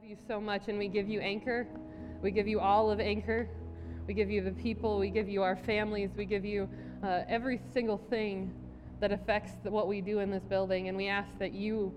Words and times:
love 0.00 0.08
you 0.08 0.16
so 0.28 0.40
much, 0.40 0.68
and 0.68 0.78
we 0.78 0.88
give 0.88 1.08
you 1.08 1.20
anchor. 1.20 1.66
We 2.22 2.30
give 2.30 2.48
you 2.48 2.58
all 2.58 2.90
of 2.90 3.00
anchor. 3.00 3.48
We 4.06 4.14
give 4.14 4.30
you 4.30 4.42
the 4.42 4.52
people. 4.52 4.98
We 4.98 5.10
give 5.10 5.28
you 5.28 5.42
our 5.42 5.56
families. 5.56 6.10
We 6.16 6.24
give 6.24 6.44
you 6.44 6.68
uh, 7.04 7.22
every 7.28 7.60
single 7.74 7.98
thing 8.08 8.52
that 9.00 9.12
affects 9.12 9.52
the, 9.62 9.70
what 9.70 9.88
we 9.88 10.00
do 10.00 10.20
in 10.20 10.30
this 10.30 10.44
building. 10.44 10.88
And 10.88 10.96
we 10.96 11.08
ask 11.08 11.28
that 11.38 11.52
you, 11.52 11.92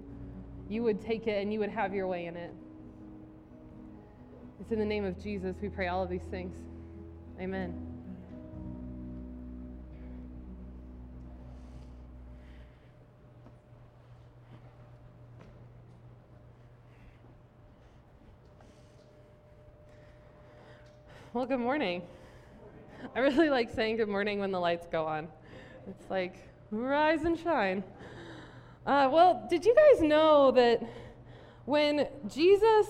you 0.69 0.83
would 0.83 0.99
take 0.99 1.27
it 1.27 1.41
and 1.41 1.53
you 1.53 1.59
would 1.59 1.69
have 1.69 1.93
your 1.93 2.07
way 2.07 2.25
in 2.25 2.35
it. 2.35 2.53
It's 4.59 4.71
in 4.71 4.79
the 4.79 4.85
name 4.85 5.05
of 5.05 5.21
Jesus 5.21 5.55
we 5.61 5.69
pray 5.69 5.87
all 5.87 6.03
of 6.03 6.09
these 6.09 6.27
things. 6.29 6.55
Amen. 7.39 7.92
Well, 21.33 21.47
good 21.47 21.59
morning. 21.59 22.03
I 23.15 23.19
really 23.19 23.49
like 23.49 23.71
saying 23.71 23.97
good 23.97 24.07
morning 24.07 24.39
when 24.39 24.51
the 24.51 24.59
lights 24.59 24.85
go 24.85 25.07
on. 25.07 25.27
It's 25.89 26.07
like, 26.07 26.35
rise 26.69 27.23
and 27.23 27.39
shine. 27.39 27.83
Uh, 28.85 29.09
well, 29.11 29.47
did 29.49 29.65
you 29.65 29.73
guys 29.73 30.03
know 30.03 30.51
that 30.51 30.87
when 31.65 32.07
Jesus 32.31 32.85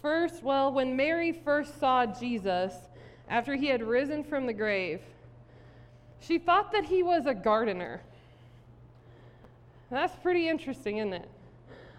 first, 0.00 0.44
well, 0.44 0.72
when 0.72 0.94
Mary 0.94 1.32
first 1.32 1.80
saw 1.80 2.06
Jesus 2.06 2.72
after 3.28 3.56
he 3.56 3.66
had 3.66 3.82
risen 3.82 4.22
from 4.22 4.46
the 4.46 4.52
grave, 4.52 5.00
she 6.20 6.38
thought 6.38 6.70
that 6.70 6.84
he 6.84 7.02
was 7.02 7.26
a 7.26 7.34
gardener. 7.34 8.00
That's 9.90 10.14
pretty 10.22 10.48
interesting, 10.48 10.98
isn't 10.98 11.14
it? 11.14 11.28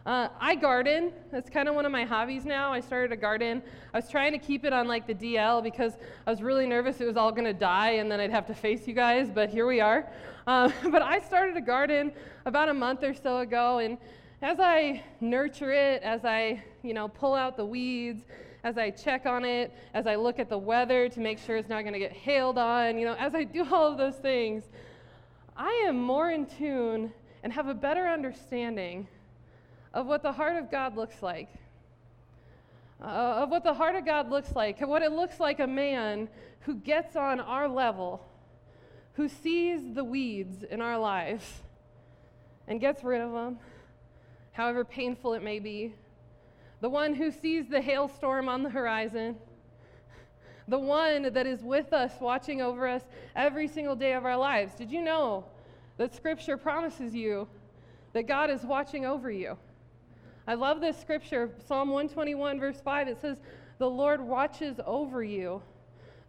Uh, 0.05 0.29
I 0.39 0.55
garden. 0.55 1.11
That's 1.31 1.49
kind 1.49 1.67
of 1.67 1.75
one 1.75 1.85
of 1.85 1.91
my 1.91 2.05
hobbies 2.05 2.45
now. 2.45 2.71
I 2.71 2.79
started 2.79 3.11
a 3.11 3.17
garden. 3.17 3.61
I 3.93 3.97
was 3.97 4.09
trying 4.09 4.31
to 4.31 4.37
keep 4.37 4.63
it 4.63 4.71
on 4.71 4.87
like 4.87 5.05
the 5.05 5.13
DL 5.13 5.61
because 5.61 5.93
I 6.25 6.31
was 6.31 6.41
really 6.41 6.65
nervous 6.65 7.01
it 7.01 7.05
was 7.05 7.17
all 7.17 7.31
going 7.31 7.45
to 7.45 7.53
die 7.53 7.91
and 7.91 8.09
then 8.09 8.19
I'd 8.19 8.31
have 8.31 8.47
to 8.47 8.53
face 8.53 8.87
you 8.87 8.93
guys, 8.93 9.29
but 9.29 9.49
here 9.49 9.67
we 9.67 9.81
are. 9.81 10.09
Uh, 10.47 10.71
but 10.89 11.01
I 11.01 11.19
started 11.19 11.57
a 11.57 11.61
garden 11.61 12.11
about 12.45 12.69
a 12.69 12.73
month 12.73 13.03
or 13.03 13.13
so 13.13 13.39
ago, 13.39 13.79
and 13.79 13.97
as 14.41 14.59
I 14.59 15.03
nurture 15.19 15.73
it, 15.73 16.01
as 16.01 16.23
I, 16.23 16.63
you 16.81 16.93
know, 16.93 17.09
pull 17.09 17.35
out 17.35 17.57
the 17.57 17.65
weeds, 17.65 18.23
as 18.63 18.77
I 18.77 18.89
check 18.89 19.25
on 19.25 19.43
it, 19.43 19.73
as 19.93 20.07
I 20.07 20.15
look 20.15 20.39
at 20.39 20.49
the 20.49 20.57
weather 20.57 21.09
to 21.09 21.19
make 21.19 21.39
sure 21.39 21.57
it's 21.57 21.69
not 21.69 21.81
going 21.81 21.93
to 21.93 21.99
get 21.99 22.13
hailed 22.13 22.57
on, 22.57 22.97
you 22.97 23.05
know, 23.05 23.15
as 23.15 23.35
I 23.35 23.43
do 23.43 23.65
all 23.71 23.91
of 23.91 23.97
those 23.97 24.15
things, 24.15 24.63
I 25.57 25.83
am 25.87 26.01
more 26.01 26.31
in 26.31 26.45
tune 26.45 27.11
and 27.43 27.51
have 27.51 27.67
a 27.67 27.73
better 27.73 28.07
understanding 28.07 29.07
of 29.93 30.05
what 30.05 30.23
the 30.23 30.31
heart 30.31 30.57
of 30.57 30.69
God 30.69 30.95
looks 30.95 31.21
like. 31.21 31.49
Uh, 33.01 33.43
of 33.43 33.49
what 33.49 33.63
the 33.63 33.73
heart 33.73 33.95
of 33.95 34.05
God 34.05 34.29
looks 34.29 34.53
like, 34.55 34.81
and 34.81 34.89
what 34.89 35.01
it 35.01 35.11
looks 35.11 35.39
like 35.39 35.61
a 35.61 35.67
man 35.67 36.27
who 36.61 36.75
gets 36.75 37.15
on 37.15 37.39
our 37.39 37.67
level, 37.67 38.25
who 39.13 39.29
sees 39.29 39.93
the 39.93 40.03
weeds 40.03 40.63
in 40.63 40.81
our 40.81 40.99
lives 40.99 41.61
and 42.67 42.81
gets 42.81 43.03
rid 43.03 43.21
of 43.21 43.31
them, 43.31 43.57
however 44.51 44.83
painful 44.83 45.33
it 45.33 45.41
may 45.41 45.59
be. 45.59 45.93
The 46.81 46.89
one 46.89 47.13
who 47.13 47.31
sees 47.31 47.67
the 47.69 47.81
hailstorm 47.81 48.49
on 48.49 48.63
the 48.63 48.69
horizon, 48.69 49.37
the 50.67 50.79
one 50.79 51.33
that 51.33 51.47
is 51.47 51.63
with 51.63 51.93
us, 51.93 52.11
watching 52.19 52.61
over 52.61 52.85
us 52.87 53.03
every 53.35 53.67
single 53.67 53.95
day 53.95 54.13
of 54.13 54.25
our 54.25 54.37
lives. 54.37 54.75
Did 54.75 54.91
you 54.91 55.01
know 55.01 55.45
that 55.97 56.13
Scripture 56.13 56.57
promises 56.57 57.15
you 57.15 57.47
that 58.13 58.27
God 58.27 58.49
is 58.49 58.63
watching 58.63 59.05
over 59.05 59.31
you? 59.31 59.57
I 60.49 60.55
love 60.55 60.81
this 60.81 60.99
scripture, 60.99 61.51
Psalm 61.67 61.89
121, 61.89 62.59
verse 62.59 62.81
5. 62.83 63.07
It 63.07 63.21
says, 63.21 63.37
The 63.77 63.87
Lord 63.87 64.19
watches 64.19 64.79
over 64.83 65.23
you. 65.23 65.61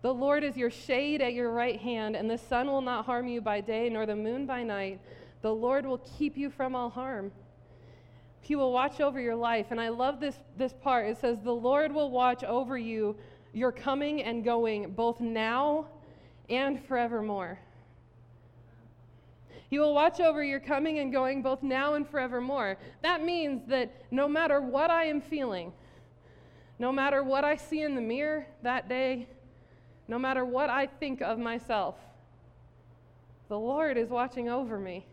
The 0.03 0.13
Lord 0.13 0.45
is 0.45 0.59
your 0.59 0.69
shade 0.69 1.23
at 1.23 1.33
your 1.33 1.51
right 1.51 1.81
hand, 1.81 2.17
and 2.17 2.29
the 2.29 2.37
sun 2.37 2.67
will 2.67 2.83
not 2.83 3.07
harm 3.07 3.29
you 3.29 3.41
by 3.41 3.63
day, 3.63 3.89
nor 3.89 4.05
the 4.05 4.15
moon 4.15 4.45
by 4.45 4.63
night. 4.63 5.01
The 5.41 5.55
Lord 5.55 5.87
will 5.87 6.03
keep 6.19 6.37
you 6.37 6.51
from 6.51 6.77
all 6.77 6.91
harm. 6.91 7.33
He 8.43 8.57
will 8.57 8.75
watch 8.75 9.01
over 9.01 9.19
your 9.19 9.37
life. 9.37 9.69
And 9.71 9.81
I 9.81 9.89
love 9.89 10.21
this, 10.21 10.39
this 10.55 10.75
part. 10.75 11.07
It 11.07 11.17
says, 11.17 11.41
The 11.41 11.51
Lord 11.51 11.91
will 11.91 12.11
watch 12.11 12.45
over 12.45 12.77
you, 12.77 13.17
your 13.55 13.73
coming 13.73 14.23
and 14.23 14.45
going, 14.45 14.91
both 14.91 15.21
now 15.21 15.87
and 16.51 16.85
forevermore. 16.85 17.59
He 19.71 19.79
will 19.79 19.95
watch 19.95 20.19
over 20.19 20.43
your 20.43 20.59
coming 20.59 20.99
and 20.99 21.13
going 21.13 21.43
both 21.43 21.63
now 21.63 21.95
and 21.95 22.07
forevermore. 22.07 22.77
That 23.03 23.23
means 23.25 23.63
that 23.69 24.05
no 24.11 24.27
matter 24.27 24.61
what 24.61 24.91
I 24.91 25.05
am 25.05 25.21
feeling, 25.21 25.73
no 26.81 26.91
matter 26.91 27.23
what 27.23 27.45
I 27.45 27.55
see 27.55 27.83
in 27.83 27.95
the 27.95 28.01
mirror 28.01 28.47
that 28.63 28.89
day, 28.89 29.29
no 30.09 30.19
matter 30.19 30.45
what 30.45 30.71
I 30.71 30.87
think 30.87 31.23
of 31.23 31.39
myself, 31.39 31.95
the 33.49 33.59
Lord 33.59 33.97
is 33.97 34.09
watching 34.09 34.49
over 34.49 34.77
me. 34.77 35.07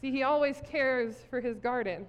See, 0.00 0.10
He 0.10 0.24
always 0.24 0.60
cares 0.68 1.14
for 1.30 1.40
His 1.40 1.58
garden. 1.58 2.06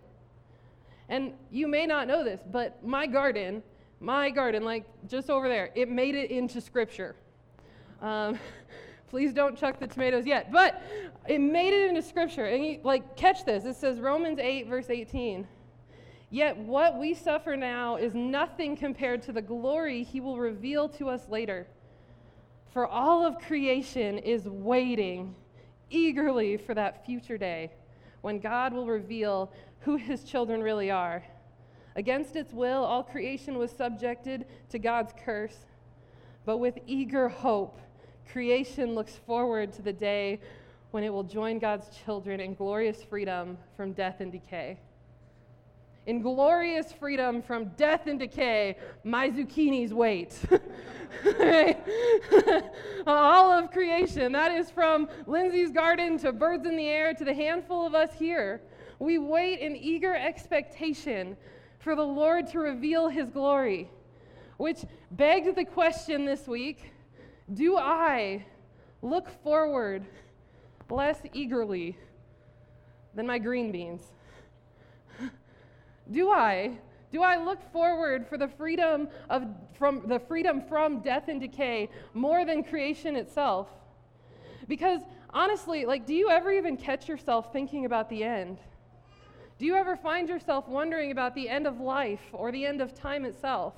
And 1.07 1.33
you 1.51 1.67
may 1.67 1.85
not 1.85 2.07
know 2.07 2.23
this, 2.23 2.41
but 2.51 2.83
my 2.83 3.05
garden, 3.05 3.61
my 3.99 4.31
garden, 4.31 4.65
like 4.65 4.85
just 5.07 5.29
over 5.29 5.47
there, 5.47 5.69
it 5.75 5.87
made 5.87 6.15
it 6.15 6.31
into 6.31 6.61
Scripture. 6.61 7.15
Um, 8.01 8.39
Please 9.09 9.33
don't 9.33 9.57
chuck 9.57 9.79
the 9.79 9.87
tomatoes 9.87 10.25
yet. 10.25 10.51
But 10.51 10.81
it 11.27 11.39
made 11.39 11.73
it 11.73 11.89
into 11.89 12.01
scripture. 12.01 12.45
And 12.45 12.65
you, 12.65 12.79
like, 12.83 13.15
catch 13.15 13.45
this. 13.45 13.65
It 13.65 13.75
says 13.75 13.99
Romans 13.99 14.39
8, 14.39 14.67
verse 14.67 14.89
18. 14.89 15.47
Yet 16.29 16.57
what 16.57 16.97
we 16.97 17.13
suffer 17.13 17.55
now 17.55 17.95
is 17.95 18.13
nothing 18.13 18.75
compared 18.75 19.21
to 19.23 19.31
the 19.31 19.41
glory 19.41 20.03
he 20.03 20.19
will 20.19 20.37
reveal 20.37 20.89
to 20.89 21.09
us 21.09 21.29
later. 21.29 21.67
For 22.73 22.85
all 22.85 23.25
of 23.25 23.39
creation 23.39 24.17
is 24.17 24.47
waiting 24.47 25.35
eagerly 25.89 26.57
for 26.57 26.73
that 26.73 27.05
future 27.05 27.37
day 27.37 27.71
when 28.21 28.39
God 28.39 28.73
will 28.73 28.87
reveal 28.87 29.53
who 29.79 29.95
his 29.95 30.23
children 30.25 30.61
really 30.61 30.91
are. 30.91 31.23
Against 31.95 32.35
its 32.35 32.53
will, 32.53 32.83
all 32.83 33.03
creation 33.03 33.57
was 33.57 33.71
subjected 33.71 34.45
to 34.69 34.79
God's 34.79 35.13
curse. 35.23 35.57
But 36.45 36.57
with 36.57 36.77
eager 36.85 37.29
hope, 37.29 37.79
Creation 38.31 38.93
looks 38.93 39.15
forward 39.25 39.71
to 39.73 39.81
the 39.81 39.93
day 39.93 40.39
when 40.91 41.03
it 41.03 41.09
will 41.09 41.23
join 41.23 41.59
God's 41.59 41.89
children 42.05 42.39
in 42.39 42.53
glorious 42.53 43.03
freedom 43.03 43.57
from 43.75 43.93
death 43.93 44.19
and 44.19 44.31
decay. 44.31 44.77
In 46.05 46.21
glorious 46.21 46.93
freedom 46.93 47.41
from 47.41 47.65
death 47.77 48.07
and 48.07 48.17
decay, 48.19 48.77
my 49.03 49.29
zucchinis 49.29 49.91
wait. 49.91 50.39
All 53.07 53.51
of 53.51 53.71
creation, 53.71 54.31
that 54.33 54.51
is 54.51 54.69
from 54.69 55.09
Lindsay's 55.25 55.71
garden 55.71 56.17
to 56.19 56.31
birds 56.31 56.65
in 56.65 56.75
the 56.77 56.87
air 56.87 57.13
to 57.13 57.25
the 57.25 57.33
handful 57.33 57.85
of 57.85 57.95
us 57.95 58.11
here. 58.17 58.61
We 58.99 59.17
wait 59.17 59.59
in 59.59 59.75
eager 59.75 60.15
expectation 60.15 61.37
for 61.79 61.95
the 61.95 62.05
Lord 62.05 62.47
to 62.47 62.59
reveal 62.59 63.07
his 63.07 63.29
glory, 63.29 63.89
which 64.57 64.79
begs 65.11 65.53
the 65.55 65.65
question 65.65 66.25
this 66.25 66.47
week 66.47 66.91
do 67.53 67.77
I 67.77 68.45
look 69.01 69.29
forward 69.43 70.05
less 70.89 71.21
eagerly 71.33 71.97
than 73.13 73.25
my 73.27 73.39
green 73.39 73.71
beans? 73.71 74.01
Do 76.11 76.31
I? 76.31 76.77
Do 77.11 77.23
I 77.23 77.41
look 77.41 77.59
forward 77.71 78.27
for 78.27 78.37
the 78.37 78.47
freedom 78.47 79.07
of 79.29 79.45
from 79.77 80.07
the 80.07 80.19
freedom 80.19 80.61
from 80.61 80.99
death 80.99 81.27
and 81.27 81.39
decay 81.39 81.89
more 82.13 82.45
than 82.45 82.63
creation 82.63 83.15
itself? 83.15 83.67
Because 84.67 85.01
honestly, 85.33 85.85
like 85.85 86.05
do 86.05 86.13
you 86.13 86.29
ever 86.29 86.51
even 86.51 86.75
catch 86.75 87.07
yourself 87.07 87.53
thinking 87.53 87.85
about 87.85 88.09
the 88.09 88.23
end? 88.23 88.59
Do 89.57 89.65
you 89.65 89.75
ever 89.75 89.95
find 89.95 90.29
yourself 90.29 90.67
wondering 90.67 91.11
about 91.11 91.33
the 91.33 91.49
end 91.49 91.65
of 91.65 91.79
life 91.79 92.21
or 92.31 92.51
the 92.51 92.65
end 92.65 92.81
of 92.81 92.93
time 92.93 93.25
itself? 93.25 93.73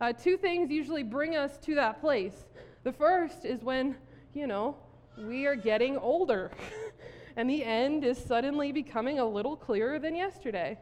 Uh, 0.00 0.12
two 0.12 0.36
things 0.36 0.70
usually 0.70 1.02
bring 1.02 1.36
us 1.36 1.56
to 1.58 1.74
that 1.76 2.00
place. 2.00 2.44
The 2.82 2.92
first 2.92 3.44
is 3.44 3.62
when, 3.62 3.96
you 4.32 4.46
know, 4.46 4.76
we 5.18 5.46
are 5.46 5.56
getting 5.56 5.98
older 5.98 6.50
and 7.36 7.48
the 7.48 7.62
end 7.62 8.04
is 8.04 8.16
suddenly 8.16 8.72
becoming 8.72 9.18
a 9.18 9.24
little 9.24 9.54
clearer 9.54 9.98
than 9.98 10.14
yesterday. 10.14 10.78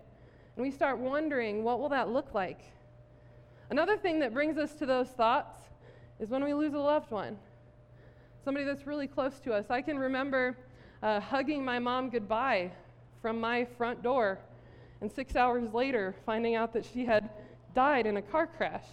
And 0.56 0.64
we 0.64 0.70
start 0.70 0.98
wondering, 0.98 1.64
what 1.64 1.80
will 1.80 1.88
that 1.88 2.08
look 2.08 2.34
like? 2.34 2.60
Another 3.70 3.96
thing 3.96 4.20
that 4.20 4.32
brings 4.32 4.58
us 4.58 4.74
to 4.74 4.86
those 4.86 5.08
thoughts 5.08 5.60
is 6.20 6.30
when 6.30 6.44
we 6.44 6.54
lose 6.54 6.72
a 6.74 6.78
loved 6.78 7.10
one, 7.10 7.36
somebody 8.44 8.64
that's 8.64 8.86
really 8.86 9.08
close 9.08 9.40
to 9.40 9.52
us. 9.52 9.66
I 9.68 9.82
can 9.82 9.98
remember 9.98 10.56
uh, 11.02 11.20
hugging 11.20 11.64
my 11.64 11.78
mom 11.78 12.10
goodbye 12.10 12.70
from 13.20 13.40
my 13.40 13.64
front 13.76 14.02
door, 14.02 14.38
and 15.00 15.10
six 15.10 15.36
hours 15.36 15.72
later, 15.74 16.14
finding 16.24 16.54
out 16.54 16.72
that 16.72 16.84
she 16.84 17.04
had 17.04 17.28
died 17.74 18.06
in 18.06 18.16
a 18.16 18.22
car 18.22 18.46
crash. 18.46 18.84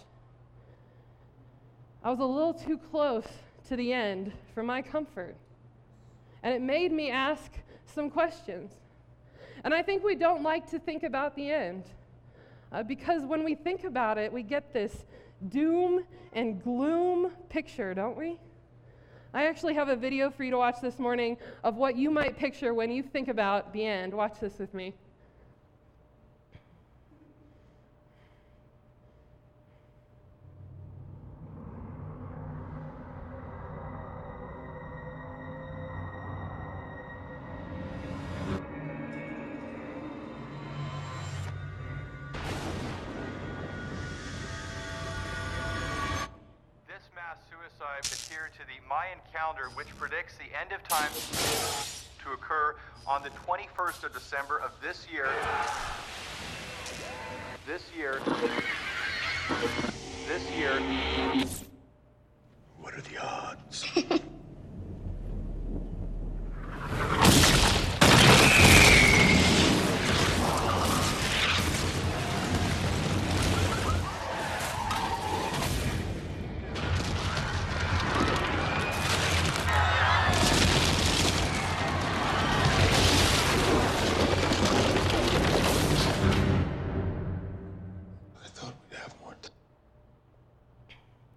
I 2.06 2.10
was 2.10 2.20
a 2.20 2.24
little 2.24 2.54
too 2.54 2.78
close 2.78 3.26
to 3.66 3.74
the 3.74 3.92
end 3.92 4.30
for 4.54 4.62
my 4.62 4.80
comfort. 4.80 5.34
And 6.44 6.54
it 6.54 6.62
made 6.62 6.92
me 6.92 7.10
ask 7.10 7.50
some 7.84 8.10
questions. 8.10 8.70
And 9.64 9.74
I 9.74 9.82
think 9.82 10.04
we 10.04 10.14
don't 10.14 10.44
like 10.44 10.70
to 10.70 10.78
think 10.78 11.02
about 11.02 11.34
the 11.34 11.50
end. 11.50 11.82
Uh, 12.70 12.84
because 12.84 13.24
when 13.24 13.42
we 13.42 13.56
think 13.56 13.82
about 13.82 14.18
it, 14.18 14.32
we 14.32 14.44
get 14.44 14.72
this 14.72 15.04
doom 15.48 16.04
and 16.32 16.62
gloom 16.62 17.32
picture, 17.48 17.92
don't 17.92 18.16
we? 18.16 18.38
I 19.34 19.46
actually 19.46 19.74
have 19.74 19.88
a 19.88 19.96
video 19.96 20.30
for 20.30 20.44
you 20.44 20.52
to 20.52 20.58
watch 20.58 20.76
this 20.80 21.00
morning 21.00 21.36
of 21.64 21.74
what 21.74 21.96
you 21.96 22.12
might 22.12 22.38
picture 22.38 22.72
when 22.72 22.92
you 22.92 23.02
think 23.02 23.26
about 23.26 23.72
the 23.72 23.84
end. 23.84 24.14
Watch 24.14 24.38
this 24.38 24.60
with 24.60 24.72
me. 24.74 24.94
21st 54.06 54.08
of 54.08 54.12
December 54.12 54.58
of 54.58 54.70
this 54.82 55.06
year. 55.12 55.28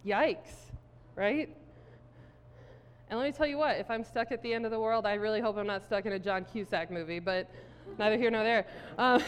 Yikes, 0.10 0.72
right? 1.16 1.56
And 3.10 3.20
let 3.20 3.26
me 3.28 3.32
tell 3.32 3.46
you 3.46 3.60
what, 3.60 3.78
if 3.78 3.92
I'm 3.92 4.04
stuck 4.04 4.32
at 4.32 4.42
the 4.42 4.52
end 4.52 4.66
of 4.66 4.72
the 4.72 4.80
world, 4.80 5.06
I 5.06 5.14
really 5.14 5.40
hope 5.40 5.56
I'm 5.56 5.68
not 5.68 5.86
stuck 5.86 6.08
in 6.08 6.14
a 6.14 6.20
John 6.20 6.46
Cusack 6.52 6.90
movie, 6.90 7.20
but 7.20 7.48
neither 8.00 8.18
here 8.18 8.32
nor 8.32 8.44
there. 8.44 8.66
Um, 8.98 9.22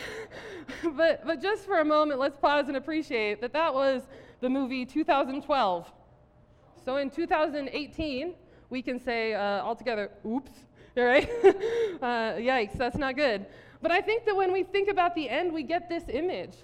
but, 0.96 1.24
but 1.24 1.40
just 1.40 1.66
for 1.66 1.82
a 1.82 1.86
moment, 1.86 2.20
let's 2.20 2.36
pause 2.36 2.68
and 2.68 2.78
appreciate 2.78 3.42
that 3.42 3.54
that 3.54 3.72
was 3.72 4.02
the 4.40 4.50
movie 4.50 4.84
2012. 4.84 5.92
So 6.84 6.98
in 6.98 7.12
2018, 7.12 8.34
we 8.72 8.82
can 8.82 9.00
say 9.00 9.36
uh, 9.36 9.62
all 9.62 9.76
together, 9.76 10.10
oops, 10.26 10.52
right? 10.98 11.30
uh, 12.02 12.40
yikes, 12.40 12.76
that's 12.76 12.98
not 12.98 13.16
good. 13.16 13.46
But 13.84 13.92
I 13.92 14.02
think 14.02 14.26
that 14.26 14.36
when 14.36 14.52
we 14.52 14.64
think 14.64 14.90
about 14.90 15.14
the 15.14 15.30
end, 15.30 15.54
we 15.54 15.62
get 15.62 15.90
this 15.90 16.06
image 16.10 16.56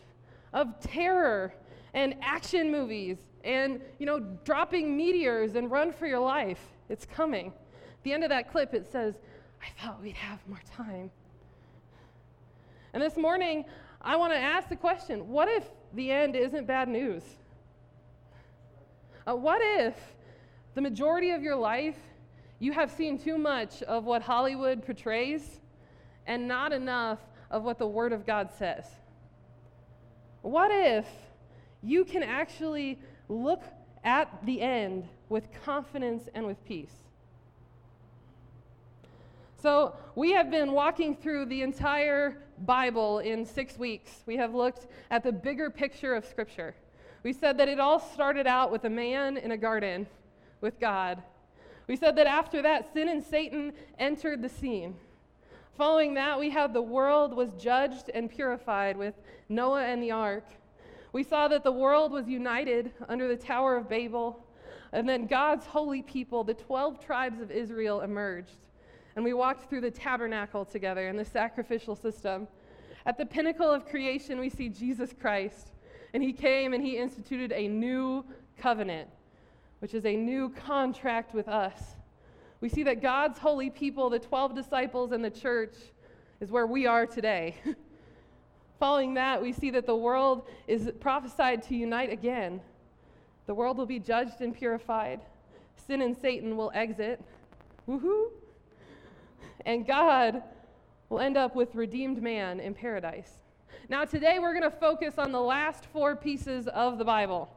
of 0.53 0.79
terror 0.79 1.53
and 1.93 2.15
action 2.23 2.71
movies 2.71 3.17
and, 3.47 3.79
you 3.97 4.05
know, 4.05 4.19
dropping 4.43 4.95
meteors 4.95 5.55
and 5.55 5.71
run 5.71 5.93
for 5.93 6.05
your 6.05 6.19
life. 6.19 6.59
It's 6.89 7.05
coming. 7.05 7.47
At 7.47 8.03
the 8.03 8.11
end 8.11 8.23
of 8.23 8.29
that 8.29 8.51
clip, 8.51 8.73
it 8.73 8.91
says, 8.91 9.15
I 9.61 9.81
thought 9.81 10.01
we'd 10.01 10.17
have 10.17 10.45
more 10.47 10.61
time. 10.75 11.09
And 12.93 13.01
this 13.01 13.15
morning, 13.15 13.63
I 14.01 14.17
want 14.17 14.33
to 14.33 14.37
ask 14.37 14.67
the 14.67 14.75
question 14.75 15.29
what 15.29 15.47
if 15.47 15.63
the 15.93 16.11
end 16.11 16.35
isn't 16.35 16.67
bad 16.67 16.89
news? 16.89 17.23
Uh, 19.25 19.35
what 19.35 19.61
if 19.61 19.95
the 20.75 20.81
majority 20.81 21.31
of 21.31 21.41
your 21.41 21.55
life 21.55 21.97
you 22.59 22.73
have 22.73 22.91
seen 22.91 23.17
too 23.17 23.37
much 23.37 23.81
of 23.83 24.03
what 24.03 24.21
Hollywood 24.21 24.85
portrays 24.85 25.61
and 26.25 26.47
not 26.47 26.73
enough 26.73 27.19
of 27.49 27.63
what 27.63 27.77
the 27.77 27.87
Word 27.87 28.11
of 28.11 28.25
God 28.25 28.49
says? 28.57 28.85
What 30.41 30.71
if 30.71 31.07
you 31.81 32.03
can 32.03 32.23
actually 32.23 32.99
look 33.29 33.63
at 34.03 34.45
the 34.45 34.61
end 34.61 35.07
with 35.29 35.47
confidence 35.63 36.29
and 36.33 36.45
with 36.45 36.63
peace. 36.65 36.93
So, 39.61 39.95
we 40.15 40.31
have 40.33 40.51
been 40.51 40.71
walking 40.71 41.15
through 41.15 41.45
the 41.45 41.63
entire 41.63 42.37
Bible 42.59 43.19
in 43.19 43.45
six 43.45 43.77
weeks. 43.77 44.23
We 44.25 44.37
have 44.37 44.53
looked 44.53 44.87
at 45.09 45.23
the 45.23 45.31
bigger 45.31 45.69
picture 45.69 46.13
of 46.13 46.25
Scripture. 46.25 46.75
We 47.23 47.33
said 47.33 47.57
that 47.57 47.67
it 47.67 47.79
all 47.79 47.99
started 47.99 48.47
out 48.47 48.71
with 48.71 48.85
a 48.85 48.89
man 48.89 49.35
in 49.37 49.51
a 49.51 49.57
garden 49.57 50.07
with 50.61 50.79
God. 50.79 51.21
We 51.87 51.95
said 51.95 52.15
that 52.17 52.27
after 52.27 52.61
that, 52.61 52.93
sin 52.93 53.09
and 53.09 53.23
Satan 53.23 53.73
entered 53.97 54.41
the 54.41 54.49
scene. 54.49 54.95
Following 55.75 56.13
that, 56.15 56.39
we 56.39 56.49
had 56.49 56.73
the 56.73 56.81
world 56.81 57.33
was 57.33 57.51
judged 57.53 58.09
and 58.13 58.29
purified 58.29 58.97
with 58.97 59.15
Noah 59.49 59.83
and 59.83 60.01
the 60.01 60.11
ark. 60.11 60.45
We 61.13 61.23
saw 61.23 61.47
that 61.47 61.63
the 61.63 61.71
world 61.71 62.11
was 62.11 62.27
united 62.27 62.91
under 63.07 63.27
the 63.27 63.37
Tower 63.37 63.77
of 63.77 63.89
Babel, 63.89 64.45
and 64.91 65.07
then 65.07 65.25
God's 65.25 65.65
holy 65.65 66.01
people, 66.01 66.43
the 66.43 66.53
12 66.53 67.03
tribes 67.03 67.39
of 67.39 67.51
Israel, 67.51 68.01
emerged. 68.01 68.59
And 69.15 69.23
we 69.23 69.33
walked 69.33 69.69
through 69.69 69.81
the 69.81 69.91
tabernacle 69.91 70.65
together 70.65 71.07
and 71.07 71.17
the 71.17 71.25
sacrificial 71.25 71.95
system. 71.95 72.47
At 73.05 73.17
the 73.17 73.25
pinnacle 73.25 73.69
of 73.71 73.87
creation, 73.87 74.39
we 74.39 74.49
see 74.49 74.69
Jesus 74.69 75.13
Christ, 75.19 75.71
and 76.13 76.21
he 76.21 76.33
came 76.33 76.73
and 76.73 76.83
he 76.83 76.97
instituted 76.97 77.51
a 77.51 77.67
new 77.67 78.25
covenant, 78.57 79.09
which 79.79 79.93
is 79.93 80.05
a 80.05 80.15
new 80.15 80.49
contract 80.49 81.33
with 81.33 81.47
us. 81.47 81.95
We 82.59 82.69
see 82.69 82.83
that 82.83 83.01
God's 83.01 83.39
holy 83.39 83.69
people, 83.69 84.09
the 84.09 84.19
12 84.19 84.55
disciples, 84.55 85.11
and 85.11 85.23
the 85.23 85.29
church 85.29 85.75
is 86.39 86.51
where 86.51 86.67
we 86.67 86.85
are 86.85 87.05
today. 87.05 87.55
Following 88.79 89.15
that, 89.15 89.41
we 89.41 89.51
see 89.51 89.71
that 89.71 89.87
the 89.87 89.95
world 89.95 90.47
is 90.67 90.91
prophesied 90.99 91.63
to 91.63 91.75
unite 91.75 92.11
again. 92.11 92.61
The 93.47 93.53
world 93.55 93.77
will 93.77 93.87
be 93.87 93.99
judged 93.99 94.41
and 94.41 94.53
purified. 94.55 95.21
Sin 95.87 96.01
and 96.01 96.15
Satan 96.15 96.55
will 96.55 96.71
exit. 96.75 97.19
Woohoo! 97.87 98.27
And 99.65 99.87
God 99.87 100.43
will 101.09 101.19
end 101.19 101.37
up 101.37 101.55
with 101.55 101.73
redeemed 101.73 102.21
man 102.21 102.59
in 102.59 102.73
paradise. 102.73 103.31
Now, 103.89 104.05
today 104.05 104.37
we're 104.37 104.53
going 104.53 104.69
to 104.69 104.77
focus 104.77 105.15
on 105.17 105.31
the 105.31 105.41
last 105.41 105.85
four 105.87 106.15
pieces 106.15 106.67
of 106.67 106.97
the 106.97 107.05
Bible. 107.05 107.49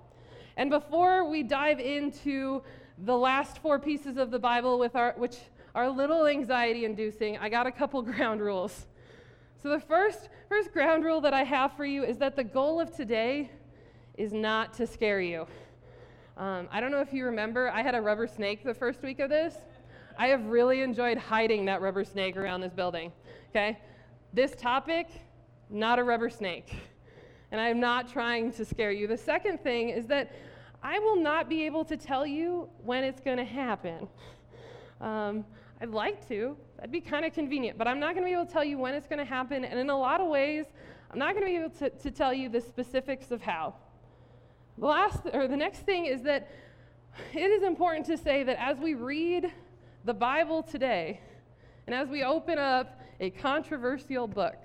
And 0.56 0.70
before 0.70 1.28
we 1.28 1.42
dive 1.42 1.80
into 1.80 2.62
the 2.98 3.16
last 3.16 3.58
four 3.58 3.78
pieces 3.78 4.16
of 4.16 4.30
the 4.30 4.38
Bible, 4.38 4.78
with 4.78 4.96
our, 4.96 5.14
which 5.16 5.36
are 5.74 5.84
a 5.84 5.90
little 5.90 6.26
anxiety 6.26 6.84
inducing, 6.84 7.36
I 7.38 7.48
got 7.48 7.66
a 7.66 7.72
couple 7.72 8.00
ground 8.02 8.40
rules. 8.40 8.86
So, 9.62 9.68
the 9.68 9.80
first, 9.80 10.30
first 10.48 10.72
ground 10.72 11.04
rule 11.04 11.20
that 11.20 11.34
I 11.34 11.44
have 11.44 11.76
for 11.76 11.84
you 11.84 12.02
is 12.02 12.16
that 12.16 12.34
the 12.34 12.44
goal 12.44 12.80
of 12.80 12.96
today 12.96 13.50
is 14.16 14.32
not 14.32 14.72
to 14.74 14.86
scare 14.86 15.20
you. 15.20 15.46
Um, 16.38 16.66
I 16.72 16.80
don't 16.80 16.90
know 16.90 17.02
if 17.02 17.12
you 17.12 17.26
remember, 17.26 17.70
I 17.70 17.82
had 17.82 17.94
a 17.94 18.00
rubber 18.00 18.26
snake 18.26 18.64
the 18.64 18.72
first 18.72 19.02
week 19.02 19.20
of 19.20 19.28
this. 19.28 19.54
I 20.18 20.28
have 20.28 20.46
really 20.46 20.80
enjoyed 20.80 21.18
hiding 21.18 21.66
that 21.66 21.82
rubber 21.82 22.04
snake 22.04 22.38
around 22.38 22.62
this 22.62 22.72
building. 22.72 23.12
Okay? 23.50 23.78
This 24.32 24.52
topic, 24.52 25.08
not 25.68 25.98
a 25.98 26.04
rubber 26.04 26.30
snake. 26.30 26.74
And 27.52 27.60
I'm 27.60 27.80
not 27.80 28.10
trying 28.10 28.52
to 28.52 28.64
scare 28.64 28.92
you. 28.92 29.06
The 29.06 29.18
second 29.18 29.60
thing 29.60 29.90
is 29.90 30.06
that 30.06 30.32
I 30.82 30.98
will 31.00 31.16
not 31.16 31.50
be 31.50 31.66
able 31.66 31.84
to 31.84 31.98
tell 31.98 32.26
you 32.26 32.70
when 32.82 33.04
it's 33.04 33.20
going 33.20 33.36
to 33.36 33.44
happen. 33.44 34.08
Um, 35.02 35.44
I'd 35.80 35.90
like 35.90 36.28
to. 36.28 36.56
That'd 36.76 36.92
be 36.92 37.00
kind 37.00 37.24
of 37.24 37.32
convenient, 37.32 37.78
but 37.78 37.88
I'm 37.88 37.98
not 37.98 38.14
going 38.14 38.24
to 38.24 38.28
be 38.28 38.34
able 38.34 38.46
to 38.46 38.52
tell 38.52 38.64
you 38.64 38.76
when 38.76 38.94
it's 38.94 39.06
going 39.06 39.18
to 39.18 39.24
happen. 39.24 39.64
And 39.64 39.78
in 39.78 39.88
a 39.88 39.98
lot 39.98 40.20
of 40.20 40.28
ways, 40.28 40.66
I'm 41.10 41.18
not 41.18 41.34
going 41.34 41.46
to 41.46 41.50
be 41.50 41.56
able 41.56 41.70
to, 41.78 41.90
to 41.90 42.10
tell 42.10 42.34
you 42.34 42.48
the 42.48 42.60
specifics 42.60 43.30
of 43.30 43.40
how. 43.40 43.74
The 44.78 44.86
last 44.86 45.20
or 45.32 45.48
the 45.48 45.56
next 45.56 45.80
thing 45.80 46.06
is 46.06 46.22
that 46.22 46.50
it 47.32 47.50
is 47.50 47.62
important 47.62 48.06
to 48.06 48.16
say 48.16 48.42
that 48.44 48.60
as 48.60 48.78
we 48.78 48.94
read 48.94 49.52
the 50.04 50.14
Bible 50.14 50.62
today, 50.62 51.20
and 51.86 51.94
as 51.94 52.08
we 52.08 52.22
open 52.22 52.58
up 52.58 53.00
a 53.18 53.30
controversial 53.30 54.28
book, 54.28 54.58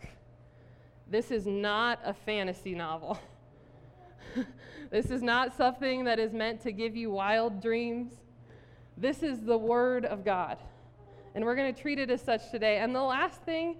this 1.09 1.31
is 1.31 1.45
not 1.45 1.99
a 2.03 2.13
fantasy 2.13 2.75
novel. 2.75 3.17
this 4.91 5.11
is 5.11 5.21
not 5.21 5.55
something 5.55 6.03
that 6.05 6.19
is 6.19 6.33
meant 6.33 6.61
to 6.61 6.71
give 6.71 6.95
you 6.95 7.11
wild 7.11 7.61
dreams. 7.61 8.11
This 8.97 9.23
is 9.23 9.41
the 9.41 9.57
Word 9.57 10.05
of 10.05 10.23
God. 10.23 10.57
And 11.35 11.43
we're 11.43 11.55
going 11.55 11.73
to 11.73 11.79
treat 11.79 11.99
it 11.99 12.09
as 12.09 12.21
such 12.21 12.49
today. 12.49 12.77
And 12.77 12.95
the 12.95 13.01
last 13.01 13.41
thing 13.43 13.75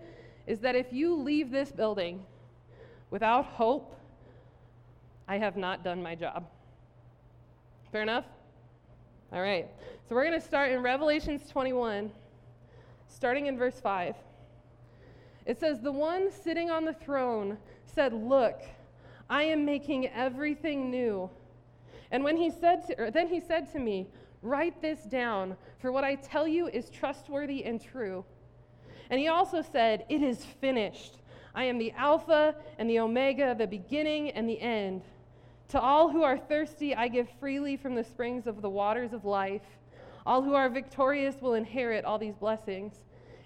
is 0.45 0.59
that 0.59 0.75
if 0.75 0.91
you 0.91 1.15
leave 1.15 1.49
this 1.49 1.71
building 1.71 2.23
without 3.09 3.45
hope, 3.45 3.97
I 5.27 5.37
have 5.37 5.55
not 5.55 5.83
done 5.83 6.03
my 6.03 6.15
job. 6.15 6.45
Fair 7.91 8.01
enough? 8.01 8.25
All 9.31 9.41
right. 9.41 9.67
So 10.07 10.15
we're 10.15 10.25
going 10.25 10.39
to 10.39 10.45
start 10.45 10.71
in 10.71 10.83
Revelations 10.83 11.47
21, 11.49 12.11
starting 13.07 13.47
in 13.47 13.57
verse 13.57 13.79
5. 13.79 14.15
It 15.45 15.57
says, 15.57 15.79
The 15.79 15.91
one 15.91 16.31
sitting 16.31 16.69
on 16.69 16.83
the 16.83 16.93
throne 16.93 17.57
said, 17.85 18.13
Look, 18.13 18.61
I 19.29 19.43
am 19.43 19.65
making 19.65 20.07
everything 20.09 20.91
new. 20.91 21.29
And 22.11 22.23
when 22.23 22.37
he 22.37 22.51
said 22.51 22.85
to, 22.87 23.11
then 23.11 23.27
he 23.27 23.39
said 23.39 23.71
to 23.71 23.79
me, 23.79 24.07
Write 24.45 24.79
this 24.79 25.01
down, 25.01 25.57
for 25.79 25.91
what 25.91 26.03
I 26.03 26.13
tell 26.13 26.47
you 26.47 26.67
is 26.67 26.91
trustworthy 26.91 27.65
and 27.65 27.81
true. 27.81 28.23
And 29.09 29.19
he 29.19 29.27
also 29.27 29.63
said, 29.63 30.05
It 30.07 30.21
is 30.21 30.45
finished. 30.45 31.17
I 31.55 31.63
am 31.63 31.79
the 31.79 31.91
Alpha 31.93 32.53
and 32.77 32.87
the 32.87 32.99
Omega, 32.99 33.55
the 33.57 33.65
beginning 33.65 34.29
and 34.29 34.47
the 34.47 34.61
end. 34.61 35.01
To 35.69 35.81
all 35.81 36.09
who 36.09 36.21
are 36.21 36.37
thirsty, 36.37 36.93
I 36.93 37.07
give 37.07 37.27
freely 37.39 37.75
from 37.75 37.95
the 37.95 38.03
springs 38.03 38.45
of 38.45 38.61
the 38.61 38.69
waters 38.69 39.13
of 39.13 39.25
life. 39.25 39.63
All 40.27 40.43
who 40.43 40.53
are 40.53 40.69
victorious 40.69 41.41
will 41.41 41.55
inherit 41.55 42.05
all 42.05 42.19
these 42.19 42.35
blessings, 42.35 42.93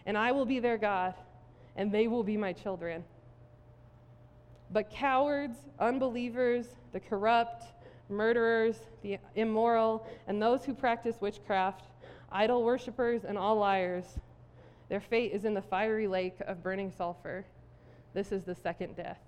and 0.05 0.17
I 0.17 0.33
will 0.33 0.45
be 0.45 0.59
their 0.59 0.77
God, 0.77 1.13
and 1.77 1.93
they 1.93 2.09
will 2.09 2.23
be 2.23 2.35
my 2.35 2.51
children. 2.51 3.05
But 4.69 4.89
cowards, 4.89 5.59
unbelievers, 5.79 6.67
the 6.91 6.99
corrupt, 6.99 7.63
murderers, 8.09 8.75
the 9.01 9.17
immoral, 9.35 10.07
and 10.27 10.41
those 10.41 10.65
who 10.65 10.73
practice 10.73 11.15
witchcraft, 11.19 11.85
idol 12.31 12.63
worshippers, 12.63 13.23
and 13.23 13.37
all 13.37 13.55
liars, 13.57 14.05
their 14.89 14.99
fate 14.99 15.31
is 15.33 15.45
in 15.45 15.53
the 15.53 15.61
fiery 15.61 16.07
lake 16.07 16.37
of 16.47 16.63
burning 16.63 16.91
sulfur. 16.91 17.45
This 18.13 18.31
is 18.31 18.43
the 18.43 18.55
second 18.55 18.95
death. 18.95 19.19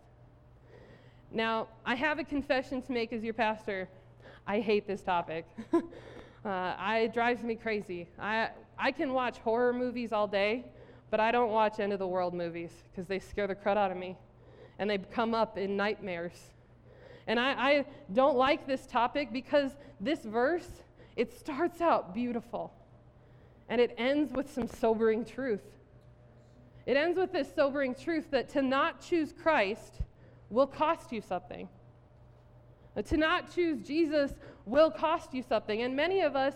Now, 1.31 1.67
I 1.85 1.95
have 1.95 2.19
a 2.19 2.23
confession 2.23 2.81
to 2.81 2.91
make 2.91 3.13
as 3.13 3.23
your 3.23 3.33
pastor. 3.33 3.87
I 4.45 4.59
hate 4.59 4.87
this 4.87 5.01
topic. 5.01 5.45
uh, 6.45 6.75
it 6.95 7.13
drives 7.13 7.43
me 7.43 7.55
crazy. 7.55 8.07
I, 8.19 8.49
I 8.77 8.91
can 8.91 9.13
watch 9.13 9.37
horror 9.37 9.71
movies 9.71 10.11
all 10.11 10.27
day, 10.27 10.65
but 11.11 11.19
I 11.19 11.31
don't 11.31 11.51
watch 11.51 11.79
end 11.79 11.93
of 11.93 11.99
the 11.99 12.07
world 12.07 12.33
movies 12.33 12.71
because 12.91 13.07
they 13.07 13.19
scare 13.19 13.47
the 13.47 13.55
crud 13.55 13.77
out 13.77 13.91
of 13.91 13.97
me 13.97 14.17
and 14.79 14.89
they 14.89 14.97
come 14.97 15.35
up 15.35 15.57
in 15.57 15.77
nightmares. 15.77 16.33
And 17.31 17.39
I, 17.39 17.51
I 17.53 17.85
don't 18.11 18.35
like 18.35 18.67
this 18.67 18.85
topic 18.85 19.31
because 19.31 19.71
this 20.01 20.19
verse, 20.19 20.67
it 21.15 21.31
starts 21.31 21.79
out 21.79 22.13
beautiful 22.13 22.73
and 23.69 23.79
it 23.79 23.95
ends 23.97 24.33
with 24.33 24.53
some 24.53 24.67
sobering 24.67 25.23
truth. 25.23 25.63
It 26.85 26.97
ends 26.97 27.17
with 27.17 27.31
this 27.31 27.47
sobering 27.55 27.95
truth 27.95 28.31
that 28.31 28.49
to 28.49 28.61
not 28.61 28.99
choose 28.99 29.31
Christ 29.31 30.01
will 30.49 30.67
cost 30.67 31.13
you 31.13 31.21
something. 31.21 31.69
To 33.01 33.15
not 33.15 33.55
choose 33.55 33.79
Jesus 33.87 34.33
will 34.65 34.91
cost 34.91 35.33
you 35.33 35.41
something. 35.41 35.83
And 35.83 35.95
many 35.95 36.19
of 36.19 36.35
us 36.35 36.55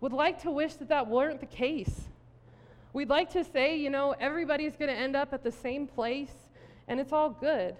would 0.00 0.12
like 0.12 0.42
to 0.42 0.50
wish 0.50 0.74
that 0.74 0.88
that 0.88 1.06
weren't 1.06 1.38
the 1.38 1.46
case. 1.46 2.00
We'd 2.92 3.10
like 3.10 3.30
to 3.34 3.44
say, 3.44 3.76
you 3.76 3.90
know, 3.90 4.12
everybody's 4.18 4.74
going 4.74 4.90
to 4.90 5.00
end 5.00 5.14
up 5.14 5.32
at 5.32 5.44
the 5.44 5.52
same 5.52 5.86
place 5.86 6.34
and 6.88 6.98
it's 6.98 7.12
all 7.12 7.30
good. 7.30 7.76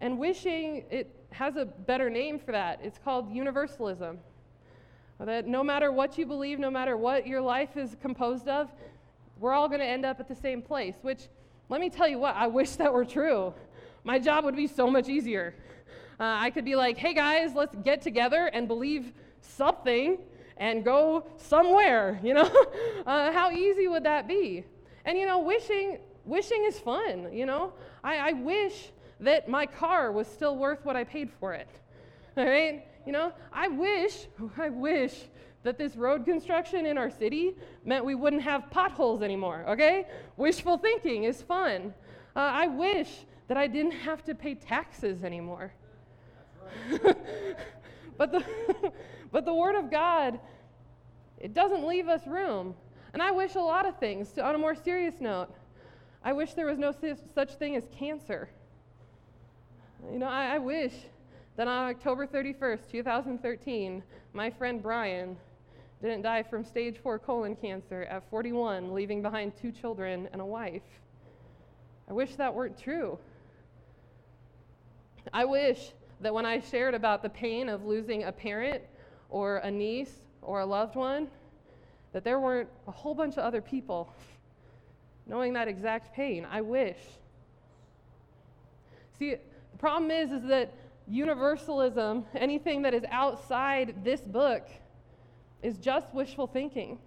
And 0.00 0.18
wishing, 0.18 0.84
it 0.90 1.14
has 1.30 1.56
a 1.56 1.64
better 1.64 2.10
name 2.10 2.38
for 2.38 2.52
that. 2.52 2.80
It's 2.82 2.98
called 2.98 3.32
universalism. 3.32 4.18
That 5.18 5.46
no 5.46 5.62
matter 5.62 5.92
what 5.92 6.16
you 6.16 6.24
believe, 6.24 6.58
no 6.58 6.70
matter 6.70 6.96
what 6.96 7.26
your 7.26 7.42
life 7.42 7.76
is 7.76 7.96
composed 8.00 8.48
of, 8.48 8.70
we're 9.38 9.52
all 9.52 9.68
going 9.68 9.80
to 9.80 9.86
end 9.86 10.06
up 10.06 10.18
at 10.18 10.28
the 10.28 10.34
same 10.34 10.62
place, 10.62 10.94
which, 11.02 11.28
let 11.68 11.80
me 11.80 11.90
tell 11.90 12.08
you 12.08 12.18
what, 12.18 12.36
I 12.36 12.46
wish 12.46 12.76
that 12.76 12.92
were 12.92 13.04
true. 13.04 13.52
My 14.04 14.18
job 14.18 14.44
would 14.44 14.56
be 14.56 14.66
so 14.66 14.90
much 14.90 15.08
easier. 15.08 15.54
Uh, 16.18 16.36
I 16.38 16.50
could 16.50 16.64
be 16.64 16.76
like, 16.76 16.96
hey 16.96 17.14
guys, 17.14 17.54
let's 17.54 17.74
get 17.84 18.00
together 18.02 18.46
and 18.52 18.66
believe 18.66 19.12
something 19.40 20.18
and 20.56 20.84
go 20.84 21.26
somewhere, 21.36 22.18
you 22.24 22.34
know? 22.34 22.50
uh, 23.06 23.32
how 23.32 23.50
easy 23.50 23.88
would 23.88 24.04
that 24.04 24.26
be? 24.26 24.64
And 25.04 25.18
you 25.18 25.26
know, 25.26 25.40
wishing 25.40 25.98
wishing 26.24 26.64
is 26.66 26.78
fun, 26.78 27.32
you 27.32 27.46
know? 27.46 27.72
I, 28.04 28.30
I 28.30 28.32
wish 28.32 28.90
that 29.20 29.48
my 29.48 29.66
car 29.66 30.12
was 30.12 30.26
still 30.26 30.56
worth 30.56 30.84
what 30.84 30.96
I 30.96 31.04
paid 31.04 31.30
for 31.38 31.52
it. 31.52 31.68
All 32.36 32.44
right? 32.44 32.84
You 33.06 33.12
know, 33.12 33.32
I 33.52 33.68
wish, 33.68 34.26
I 34.58 34.68
wish 34.68 35.14
that 35.62 35.78
this 35.78 35.96
road 35.96 36.24
construction 36.24 36.86
in 36.86 36.96
our 36.96 37.10
city 37.10 37.54
meant 37.84 38.04
we 38.04 38.14
wouldn't 38.14 38.42
have 38.42 38.70
potholes 38.70 39.22
anymore, 39.22 39.64
okay? 39.68 40.06
Wishful 40.36 40.78
thinking 40.78 41.24
is 41.24 41.42
fun. 41.42 41.92
Uh, 42.34 42.40
I 42.40 42.66
wish 42.66 43.08
that 43.48 43.56
I 43.56 43.66
didn't 43.66 43.92
have 43.92 44.24
to 44.24 44.34
pay 44.34 44.54
taxes 44.54 45.22
anymore. 45.22 45.72
but, 48.16 48.32
the 48.32 48.44
but 49.32 49.44
the 49.44 49.52
Word 49.52 49.74
of 49.74 49.90
God, 49.90 50.38
it 51.36 51.52
doesn't 51.52 51.86
leave 51.86 52.08
us 52.08 52.26
room. 52.26 52.74
And 53.12 53.22
I 53.22 53.32
wish 53.32 53.56
a 53.56 53.60
lot 53.60 53.86
of 53.86 53.98
things. 53.98 54.38
On 54.38 54.54
a 54.54 54.58
more 54.58 54.74
serious 54.74 55.20
note, 55.20 55.52
I 56.22 56.32
wish 56.32 56.54
there 56.54 56.66
was 56.66 56.78
no 56.78 56.94
such 57.34 57.54
thing 57.54 57.76
as 57.76 57.84
cancer. 57.98 58.50
You 60.08 60.18
know, 60.18 60.26
I, 60.26 60.54
I 60.54 60.58
wish 60.58 60.92
that 61.56 61.68
on 61.68 61.90
October 61.90 62.26
31st, 62.26 62.90
2013, 62.90 64.02
my 64.32 64.50
friend 64.50 64.82
Brian 64.82 65.36
didn't 66.00 66.22
die 66.22 66.42
from 66.42 66.64
stage 66.64 66.96
4 67.02 67.18
colon 67.18 67.54
cancer 67.54 68.04
at 68.04 68.28
41, 68.30 68.94
leaving 68.94 69.20
behind 69.20 69.52
two 69.60 69.70
children 69.70 70.28
and 70.32 70.40
a 70.40 70.44
wife. 70.44 70.82
I 72.08 72.12
wish 72.12 72.34
that 72.36 72.54
weren't 72.54 72.78
true. 72.78 73.18
I 75.32 75.44
wish 75.44 75.92
that 76.20 76.32
when 76.32 76.46
I 76.46 76.60
shared 76.60 76.94
about 76.94 77.22
the 77.22 77.28
pain 77.28 77.68
of 77.68 77.84
losing 77.84 78.24
a 78.24 78.32
parent 78.32 78.82
or 79.28 79.58
a 79.58 79.70
niece 79.70 80.12
or 80.42 80.60
a 80.60 80.66
loved 80.66 80.96
one, 80.96 81.28
that 82.12 82.24
there 82.24 82.40
weren't 82.40 82.68
a 82.88 82.90
whole 82.90 83.14
bunch 83.14 83.34
of 83.34 83.44
other 83.44 83.60
people 83.60 84.12
knowing 85.26 85.52
that 85.52 85.68
exact 85.68 86.14
pain. 86.14 86.46
I 86.50 86.60
wish. 86.60 86.98
See, 89.18 89.36
problem 89.80 90.10
is, 90.10 90.30
is 90.30 90.42
that 90.44 90.74
universalism, 91.10 92.24
anything 92.34 92.82
that 92.82 92.94
is 92.94 93.02
outside 93.10 94.04
this 94.04 94.20
book, 94.20 94.68
is 95.62 95.78
just 95.78 96.12
wishful 96.14 96.46
thinking. 96.46 96.98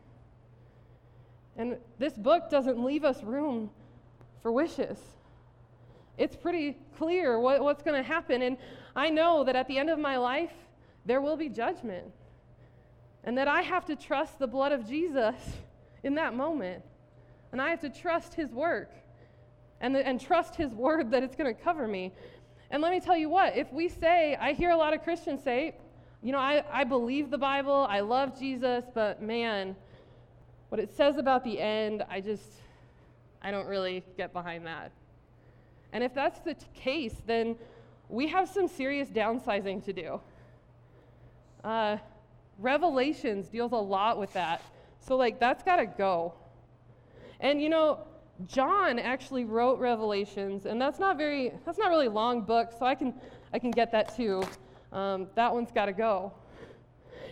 And 1.55 1.77
this 1.99 2.13
book 2.13 2.49
doesn't 2.49 2.83
leave 2.83 3.05
us 3.05 3.23
room 3.23 3.69
for 4.41 4.51
wishes. 4.51 4.97
It's 6.17 6.35
pretty 6.35 6.77
clear 6.97 7.39
what, 7.39 7.63
what's 7.63 7.83
going 7.83 8.01
to 8.01 8.07
happen. 8.07 8.41
And 8.41 8.57
I 8.95 9.09
know 9.09 9.43
that 9.43 9.55
at 9.55 9.67
the 9.67 9.77
end 9.77 9.89
of 9.89 9.99
my 9.99 10.17
life, 10.17 10.51
there 11.05 11.21
will 11.21 11.37
be 11.37 11.49
judgment. 11.49 12.05
And 13.23 13.37
that 13.37 13.47
I 13.47 13.61
have 13.61 13.85
to 13.85 13.95
trust 13.95 14.39
the 14.39 14.47
blood 14.47 14.71
of 14.71 14.87
Jesus 14.87 15.35
in 16.03 16.15
that 16.15 16.35
moment. 16.35 16.83
And 17.51 17.61
I 17.61 17.69
have 17.69 17.81
to 17.81 17.89
trust 17.89 18.33
his 18.33 18.51
work 18.51 18.91
and, 19.79 19.93
the, 19.93 20.05
and 20.05 20.19
trust 20.19 20.55
his 20.55 20.71
word 20.73 21.11
that 21.11 21.23
it's 21.23 21.35
going 21.35 21.53
to 21.53 21.61
cover 21.61 21.87
me. 21.87 22.13
And 22.72 22.82
let 22.82 22.91
me 22.91 23.00
tell 23.00 23.17
you 23.17 23.29
what, 23.29 23.55
if 23.55 23.72
we 23.72 23.88
say, 23.88 24.36
I 24.36 24.53
hear 24.53 24.72
a 24.72 24.77
lot 24.77 24.93
of 24.93 25.03
Christians 25.03 25.43
say, 25.43 25.75
you 26.22 26.32
know, 26.32 26.39
I, 26.39 26.63
I 26.72 26.84
believe 26.84 27.29
the 27.29 27.38
Bible, 27.38 27.86
I 27.89 28.00
love 28.00 28.39
Jesus, 28.39 28.86
but 28.93 29.22
man, 29.22 29.75
what 30.70 30.79
it 30.79 30.96
says 30.96 31.17
about 31.17 31.43
the 31.43 31.60
end, 31.60 32.03
I 32.10 32.22
just, 32.22 32.50
I 33.41 33.51
don't 33.51 33.67
really 33.67 34.03
get 34.17 34.34
behind 34.34 34.65
that. 34.65 34.91
And 35.91 36.03
if 36.03 36.13
that's 36.13 36.39
the 36.39 36.55
t- 36.55 36.65
case, 36.74 37.15
then 37.27 37.55
we 38.10 38.27
have 38.27 38.50
some 38.50 38.67
serious 38.67 39.10
downsizing 39.10 39.84
to 39.86 39.93
do. 39.93 40.20
Uh, 41.63 41.98
Revelations 42.58 43.48
deals 43.48 43.72
a 43.72 43.75
lot 43.75 44.17
with 44.17 44.34
that. 44.34 44.62
So, 45.00 45.17
like, 45.17 45.39
that's 45.39 45.63
got 45.63 45.77
to 45.77 45.86
go. 45.86 46.34
And 47.39 47.62
you 47.62 47.70
know, 47.70 48.00
John 48.47 48.99
actually 48.99 49.45
wrote 49.45 49.79
Revelations, 49.79 50.65
and 50.65 50.81
that's 50.81 50.99
not 50.99 51.17
very 51.17 51.53
that's 51.65 51.77
not 51.77 51.89
really 51.89 52.07
long 52.07 52.41
book, 52.41 52.71
so 52.77 52.85
I 52.85 52.95
can 52.95 53.13
I 53.53 53.59
can 53.59 53.71
get 53.71 53.91
that 53.91 54.15
too. 54.15 54.43
Um, 54.91 55.27
that 55.35 55.53
one's 55.53 55.71
got 55.71 55.85
to 55.85 55.93
go. 55.93 56.33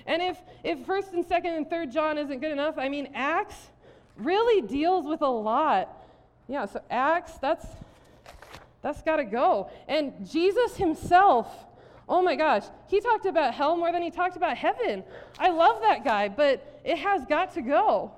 And 0.05 0.22
if 0.22 0.38
if 0.63 0.86
First 0.86 1.13
and 1.13 1.25
Second 1.25 1.55
and 1.55 1.70
Third 1.70 1.91
John 1.91 2.17
isn't 2.17 2.39
good 2.39 2.51
enough, 2.51 2.77
I 2.77 2.88
mean 2.89 3.10
Acts 3.13 3.70
really 4.17 4.62
deals 4.62 5.08
with 5.08 5.22
a 5.22 5.27
lot. 5.27 5.89
Yeah, 6.48 6.65
so 6.65 6.81
Acts 6.89 7.34
that's 7.39 7.65
that's 8.81 9.01
got 9.01 9.17
to 9.17 9.25
go. 9.25 9.70
And 9.88 10.13
Jesus 10.29 10.75
himself, 10.75 11.48
oh 12.10 12.22
my 12.22 12.36
gosh, 12.36 12.63
he 12.88 13.00
talked 13.00 13.25
about 13.25 13.53
hell 13.53 13.75
more 13.75 13.91
than 13.91 14.01
he 14.01 14.12
talked 14.12 14.36
about 14.36 14.58
heaven. 14.58 15.03
I 15.39 15.50
love 15.50 15.81
that 15.81 16.03
guy, 16.03 16.29
but 16.29 16.79
it 16.84 16.98
has 16.98 17.25
got 17.25 17.53
to 17.55 17.62
go. 17.62 18.12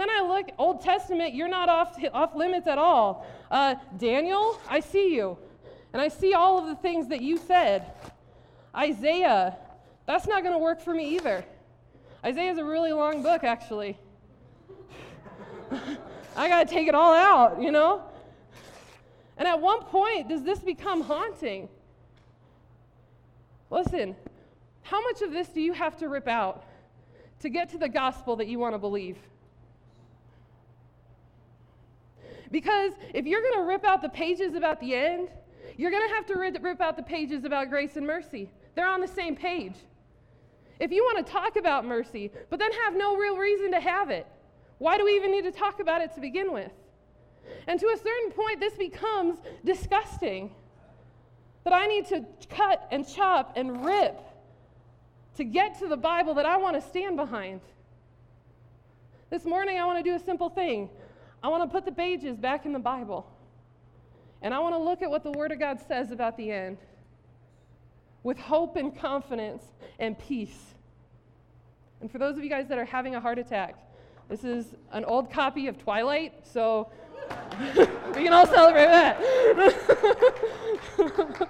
Then 0.00 0.08
I 0.08 0.22
look, 0.22 0.48
Old 0.56 0.80
Testament, 0.80 1.34
you're 1.34 1.46
not 1.46 1.68
off, 1.68 1.94
off 2.14 2.34
limits 2.34 2.66
at 2.66 2.78
all. 2.78 3.26
Uh, 3.50 3.74
Daniel, 3.98 4.58
I 4.66 4.80
see 4.80 5.14
you. 5.14 5.36
And 5.92 6.00
I 6.00 6.08
see 6.08 6.32
all 6.32 6.58
of 6.58 6.68
the 6.68 6.74
things 6.76 7.08
that 7.08 7.20
you 7.20 7.36
said. 7.36 7.92
Isaiah, 8.74 9.58
that's 10.06 10.26
not 10.26 10.42
going 10.42 10.54
to 10.54 10.58
work 10.58 10.80
for 10.80 10.94
me 10.94 11.16
either. 11.16 11.44
Isaiah 12.24 12.50
is 12.50 12.56
a 12.56 12.64
really 12.64 12.92
long 12.92 13.22
book, 13.22 13.44
actually. 13.44 13.98
I 16.34 16.48
got 16.48 16.66
to 16.66 16.74
take 16.74 16.88
it 16.88 16.94
all 16.94 17.12
out, 17.12 17.60
you 17.60 17.70
know? 17.70 18.02
And 19.36 19.46
at 19.46 19.60
one 19.60 19.82
point, 19.82 20.30
does 20.30 20.42
this 20.42 20.60
become 20.60 21.02
haunting? 21.02 21.68
Listen, 23.68 24.16
how 24.80 25.02
much 25.02 25.20
of 25.20 25.30
this 25.30 25.48
do 25.48 25.60
you 25.60 25.74
have 25.74 25.98
to 25.98 26.08
rip 26.08 26.26
out 26.26 26.64
to 27.40 27.50
get 27.50 27.68
to 27.72 27.76
the 27.76 27.90
gospel 27.90 28.36
that 28.36 28.46
you 28.46 28.58
want 28.58 28.74
to 28.74 28.78
believe? 28.78 29.18
Because 32.50 32.92
if 33.14 33.26
you're 33.26 33.42
going 33.42 33.54
to 33.54 33.62
rip 33.62 33.84
out 33.84 34.02
the 34.02 34.08
pages 34.08 34.54
about 34.54 34.80
the 34.80 34.94
end, 34.94 35.28
you're 35.76 35.90
going 35.90 36.08
to 36.08 36.14
have 36.14 36.26
to 36.26 36.34
rip 36.34 36.80
out 36.80 36.96
the 36.96 37.02
pages 37.02 37.44
about 37.44 37.70
grace 37.70 37.96
and 37.96 38.06
mercy. 38.06 38.50
They're 38.74 38.88
on 38.88 39.00
the 39.00 39.08
same 39.08 39.36
page. 39.36 39.74
If 40.78 40.90
you 40.90 41.02
want 41.04 41.24
to 41.24 41.32
talk 41.32 41.56
about 41.56 41.84
mercy, 41.84 42.30
but 42.48 42.58
then 42.58 42.72
have 42.84 42.96
no 42.96 43.16
real 43.16 43.36
reason 43.36 43.70
to 43.72 43.80
have 43.80 44.10
it, 44.10 44.26
why 44.78 44.96
do 44.96 45.04
we 45.04 45.12
even 45.12 45.30
need 45.30 45.44
to 45.44 45.52
talk 45.52 45.78
about 45.80 46.00
it 46.00 46.14
to 46.14 46.20
begin 46.20 46.52
with? 46.52 46.72
And 47.66 47.78
to 47.78 47.86
a 47.86 47.96
certain 47.96 48.32
point, 48.32 48.60
this 48.60 48.74
becomes 48.74 49.38
disgusting. 49.64 50.50
That 51.64 51.74
I 51.74 51.86
need 51.86 52.06
to 52.06 52.24
cut 52.48 52.88
and 52.90 53.06
chop 53.06 53.52
and 53.56 53.84
rip 53.84 54.18
to 55.36 55.44
get 55.44 55.78
to 55.80 55.88
the 55.88 55.96
Bible 55.96 56.32
that 56.34 56.46
I 56.46 56.56
want 56.56 56.80
to 56.80 56.88
stand 56.88 57.16
behind. 57.16 57.60
This 59.28 59.44
morning, 59.44 59.78
I 59.78 59.84
want 59.84 59.98
to 59.98 60.02
do 60.02 60.16
a 60.16 60.18
simple 60.18 60.48
thing. 60.48 60.88
I 61.42 61.48
want 61.48 61.62
to 61.62 61.68
put 61.68 61.84
the 61.84 61.92
pages 61.92 62.36
back 62.36 62.66
in 62.66 62.72
the 62.72 62.78
Bible. 62.78 63.26
And 64.42 64.54
I 64.54 64.58
want 64.58 64.74
to 64.74 64.78
look 64.78 65.02
at 65.02 65.10
what 65.10 65.22
the 65.22 65.32
Word 65.32 65.52
of 65.52 65.58
God 65.58 65.80
says 65.86 66.10
about 66.10 66.36
the 66.36 66.50
end 66.50 66.78
with 68.22 68.38
hope 68.38 68.76
and 68.76 68.96
confidence 68.96 69.62
and 69.98 70.18
peace. 70.18 70.74
And 72.00 72.10
for 72.10 72.18
those 72.18 72.36
of 72.36 72.44
you 72.44 72.50
guys 72.50 72.68
that 72.68 72.78
are 72.78 72.84
having 72.84 73.14
a 73.14 73.20
heart 73.20 73.38
attack, 73.38 73.76
this 74.28 74.44
is 74.44 74.66
an 74.92 75.04
old 75.04 75.30
copy 75.30 75.66
of 75.66 75.78
Twilight, 75.78 76.46
so 76.46 76.90
we 77.74 78.24
can 78.24 78.32
all 78.32 78.46
celebrate 78.46 78.86
that. 78.86 79.18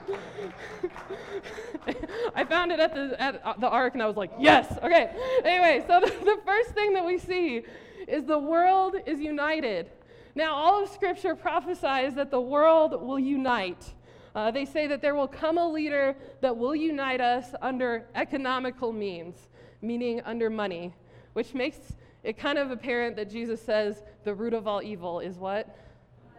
I 2.35 2.44
found 2.44 2.73
it 2.73 2.80
at 2.80 2.94
the, 2.94 3.20
at 3.20 3.61
the 3.61 3.68
Ark 3.68 3.94
and 3.94 4.02
I 4.02 4.06
was 4.06 4.16
like, 4.16 4.30
yes, 4.38 4.78
okay. 4.82 5.11
Anyway, 5.44 5.85
so 5.87 6.00
the, 6.00 6.06
the 6.25 6.38
first 6.44 6.70
thing 6.70 6.94
that 6.94 7.04
we 7.04 7.18
see 7.18 7.62
is 8.11 8.25
the 8.25 8.38
world 8.38 8.97
is 9.07 9.21
united. 9.21 9.90
Now, 10.35 10.55
all 10.55 10.83
of 10.83 10.88
Scripture 10.88 11.35
prophesies 11.35 12.14
that 12.14 12.31
the 12.31 12.40
world 12.40 13.00
will 13.02 13.19
unite. 13.19 13.93
Uh, 14.35 14.50
they 14.50 14.64
say 14.64 14.87
that 14.87 15.02
there 15.02 15.14
will 15.14 15.29
come 15.29 15.59
a 15.59 15.69
leader 15.69 16.14
that 16.40 16.57
will 16.57 16.75
unite 16.75 17.21
us 17.21 17.55
under 17.61 18.07
economical 18.14 18.93
means, 18.93 19.49
meaning 19.83 20.21
under 20.25 20.49
money, 20.49 20.95
which 21.33 21.52
makes 21.55 21.79
it 22.23 22.38
kind 22.38 22.59
of 22.59 22.71
apparent 22.71 23.17
that 23.17 23.31
Jesus 23.31 23.61
says 23.61 24.02
the 24.25 24.35
root 24.35 24.55
of 24.55 24.69
all 24.69 24.83
evil 24.83 25.21
is 25.21 25.37
what? 25.37 25.76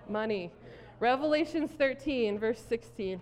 Money. 0.08 0.51
Revelations 1.00 1.72
13, 1.72 2.38
verse 2.40 2.63
16. 2.70 3.20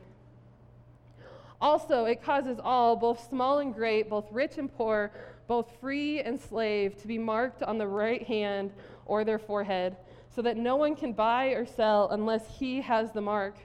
Also, 1.62 2.06
it 2.06 2.24
causes 2.24 2.60
all, 2.63 2.96
both 2.96 3.28
small 3.28 3.60
and 3.60 3.74
great, 3.74 4.10
both 4.10 4.32
rich 4.32 4.58
and 4.58 4.74
poor, 4.74 5.12
both 5.48 5.70
free 5.82 6.22
and 6.22 6.39
slave, 6.39 6.98
to 7.01 7.08
be 7.08 7.18
marked 7.18 7.63
on 7.63 7.78
the 7.78 7.88
right 7.88 8.25
hand 8.25 8.72
or 9.06 9.24
their 9.24 9.39
forehead, 9.39 9.98
so 10.34 10.42
that 10.42 10.56
no 10.56 10.75
one 10.75 10.96
can 10.96 11.12
buy 11.12 11.48
or 11.48 11.66
sell 11.66 12.10
unless 12.12 12.48
he 12.60 12.80
has 12.82 13.12
the 13.12 13.22
mark. 13.22 13.58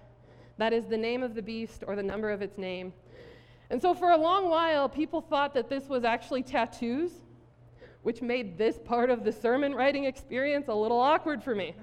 That 0.57 0.73
is 0.73 0.87
the 0.87 0.97
name 0.97 1.23
of 1.23 1.35
the 1.35 1.43
beast 1.43 1.85
or 1.87 1.95
the 1.95 2.03
number 2.03 2.31
of 2.31 2.43
its 2.43 2.59
name. 2.59 2.93
And 3.71 3.81
so, 3.81 3.95
for 3.95 4.11
a 4.11 4.17
long 4.17 4.49
while, 4.49 4.89
people 4.89 5.21
thought 5.21 5.55
that 5.55 5.69
this 5.69 5.89
was 5.89 6.05
actually 6.05 6.43
tattoos 6.43 7.13
which 8.05 8.23
made 8.23 8.57
this 8.57 8.79
part 8.79 9.11
of 9.11 9.25
the 9.25 9.33
sermon 9.33 9.75
writing 9.75 10.05
experience 10.05 10.69
a 10.69 10.75
little 10.75 11.01
awkward 11.01 11.43
for 11.43 11.55
me. 11.55 11.75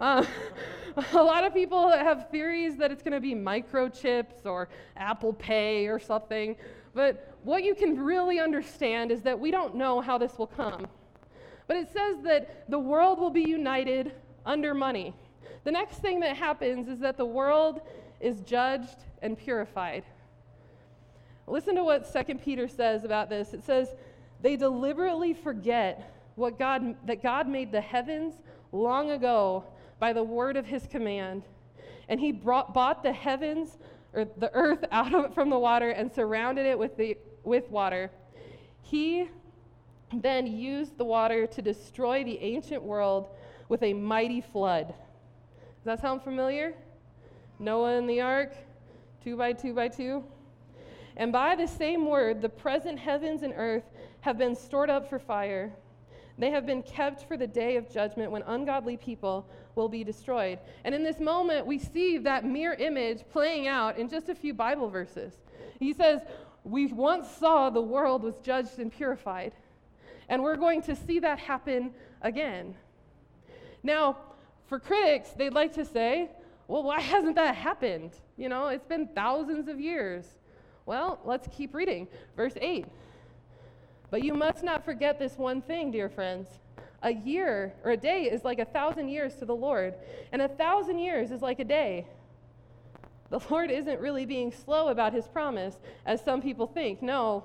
Uh, 0.00 0.24
a 1.14 1.22
lot 1.22 1.44
of 1.44 1.52
people 1.52 1.90
have 1.90 2.30
theories 2.30 2.76
that 2.76 2.92
it's 2.92 3.02
going 3.02 3.14
to 3.14 3.20
be 3.20 3.34
microchips 3.34 4.44
or 4.44 4.68
Apple 4.96 5.32
Pay 5.32 5.88
or 5.88 5.98
something, 5.98 6.56
but 6.94 7.34
what 7.42 7.64
you 7.64 7.74
can 7.74 7.98
really 7.98 8.38
understand 8.38 9.10
is 9.10 9.22
that 9.22 9.38
we 9.38 9.50
don't 9.50 9.74
know 9.74 10.00
how 10.00 10.18
this 10.18 10.38
will 10.38 10.46
come. 10.46 10.86
But 11.66 11.78
it 11.78 11.88
says 11.90 12.16
that 12.24 12.68
the 12.68 12.78
world 12.78 13.18
will 13.18 13.30
be 13.30 13.42
united 13.42 14.12
under 14.44 14.74
money. 14.74 15.14
The 15.64 15.72
next 15.72 15.98
thing 15.98 16.20
that 16.20 16.36
happens 16.36 16.88
is 16.88 16.98
that 16.98 17.16
the 17.16 17.24
world 17.24 17.80
is 18.20 18.40
judged 18.42 19.04
and 19.22 19.38
purified. 19.38 20.04
Listen 21.46 21.74
to 21.76 21.84
what 21.84 22.12
2 22.12 22.34
Peter 22.36 22.68
says 22.68 23.04
about 23.04 23.28
this. 23.28 23.54
It 23.54 23.64
says, 23.64 23.94
they 24.42 24.56
deliberately 24.56 25.32
forget 25.32 26.12
what 26.34 26.58
God, 26.58 26.96
that 27.06 27.22
God 27.22 27.48
made 27.48 27.72
the 27.72 27.80
heavens 27.80 28.34
long 28.72 29.12
ago 29.12 29.64
by 29.98 30.12
the 30.12 30.22
word 30.22 30.56
of 30.56 30.66
his 30.66 30.86
command. 30.86 31.44
And 32.08 32.18
he 32.18 32.32
brought, 32.32 32.74
bought 32.74 33.02
the 33.02 33.12
heavens 33.12 33.78
or 34.12 34.26
the 34.36 34.50
earth 34.52 34.84
out 34.92 35.14
of 35.14 35.34
from 35.34 35.48
the 35.48 35.58
water 35.58 35.90
and 35.90 36.12
surrounded 36.12 36.66
it 36.66 36.78
with, 36.78 36.96
the, 36.96 37.16
with 37.44 37.70
water. 37.70 38.10
He 38.82 39.28
then 40.12 40.46
used 40.46 40.98
the 40.98 41.04
water 41.04 41.46
to 41.46 41.62
destroy 41.62 42.24
the 42.24 42.38
ancient 42.40 42.82
world 42.82 43.28
with 43.68 43.82
a 43.82 43.94
mighty 43.94 44.40
flood. 44.40 44.88
Does 44.88 45.84
that 45.84 46.00
sound 46.00 46.22
familiar? 46.22 46.74
Noah 47.58 47.96
in 47.96 48.06
the 48.06 48.20
ark, 48.20 48.54
two 49.22 49.36
by 49.36 49.52
two 49.52 49.72
by 49.72 49.88
two. 49.88 50.24
And 51.16 51.32
by 51.32 51.54
the 51.54 51.66
same 51.66 52.06
word, 52.06 52.42
the 52.42 52.48
present 52.48 52.98
heavens 52.98 53.42
and 53.42 53.54
earth 53.56 53.84
have 54.22 54.38
been 54.38 54.56
stored 54.56 54.88
up 54.88 55.08
for 55.08 55.18
fire. 55.18 55.72
They 56.38 56.50
have 56.50 56.64
been 56.64 56.82
kept 56.82 57.28
for 57.28 57.36
the 57.36 57.46
day 57.46 57.76
of 57.76 57.92
judgment 57.92 58.30
when 58.30 58.42
ungodly 58.42 58.96
people 58.96 59.46
will 59.74 59.88
be 59.88 60.04
destroyed. 60.04 60.58
And 60.84 60.94
in 60.94 61.02
this 61.02 61.20
moment, 61.20 61.66
we 61.66 61.78
see 61.78 62.18
that 62.18 62.44
mirror 62.44 62.74
image 62.74 63.22
playing 63.30 63.66
out 63.66 63.98
in 63.98 64.08
just 64.08 64.28
a 64.28 64.34
few 64.34 64.54
Bible 64.54 64.88
verses. 64.88 65.34
He 65.78 65.92
says, 65.92 66.20
We 66.64 66.86
once 66.86 67.28
saw 67.28 67.68
the 67.68 67.82
world 67.82 68.22
was 68.22 68.36
judged 68.38 68.78
and 68.78 68.92
purified, 68.92 69.52
and 70.28 70.42
we're 70.42 70.56
going 70.56 70.82
to 70.82 70.94
see 70.94 71.18
that 71.18 71.38
happen 71.38 71.92
again. 72.22 72.76
Now, 73.82 74.18
for 74.66 74.78
critics, 74.78 75.30
they'd 75.30 75.52
like 75.52 75.74
to 75.74 75.84
say, 75.84 76.30
Well, 76.68 76.84
why 76.84 77.00
hasn't 77.00 77.34
that 77.34 77.56
happened? 77.56 78.12
You 78.36 78.48
know, 78.48 78.68
it's 78.68 78.86
been 78.86 79.08
thousands 79.08 79.68
of 79.68 79.80
years. 79.80 80.26
Well, 80.86 81.20
let's 81.24 81.48
keep 81.56 81.74
reading. 81.74 82.08
Verse 82.36 82.54
8. 82.60 82.86
But 84.12 84.22
you 84.22 84.34
must 84.34 84.62
not 84.62 84.84
forget 84.84 85.18
this 85.18 85.38
one 85.38 85.62
thing, 85.62 85.90
dear 85.90 86.10
friends. 86.10 86.46
A 87.02 87.14
year 87.14 87.72
or 87.82 87.92
a 87.92 87.96
day 87.96 88.24
is 88.24 88.44
like 88.44 88.58
a 88.58 88.66
thousand 88.66 89.08
years 89.08 89.36
to 89.36 89.46
the 89.46 89.56
Lord, 89.56 89.94
and 90.30 90.42
a 90.42 90.48
thousand 90.48 90.98
years 90.98 91.30
is 91.30 91.40
like 91.40 91.60
a 91.60 91.64
day. 91.64 92.06
The 93.30 93.40
Lord 93.50 93.70
isn't 93.70 94.00
really 94.00 94.26
being 94.26 94.52
slow 94.52 94.88
about 94.88 95.14
his 95.14 95.26
promise, 95.28 95.78
as 96.04 96.22
some 96.22 96.42
people 96.42 96.66
think. 96.66 97.00
No, 97.00 97.44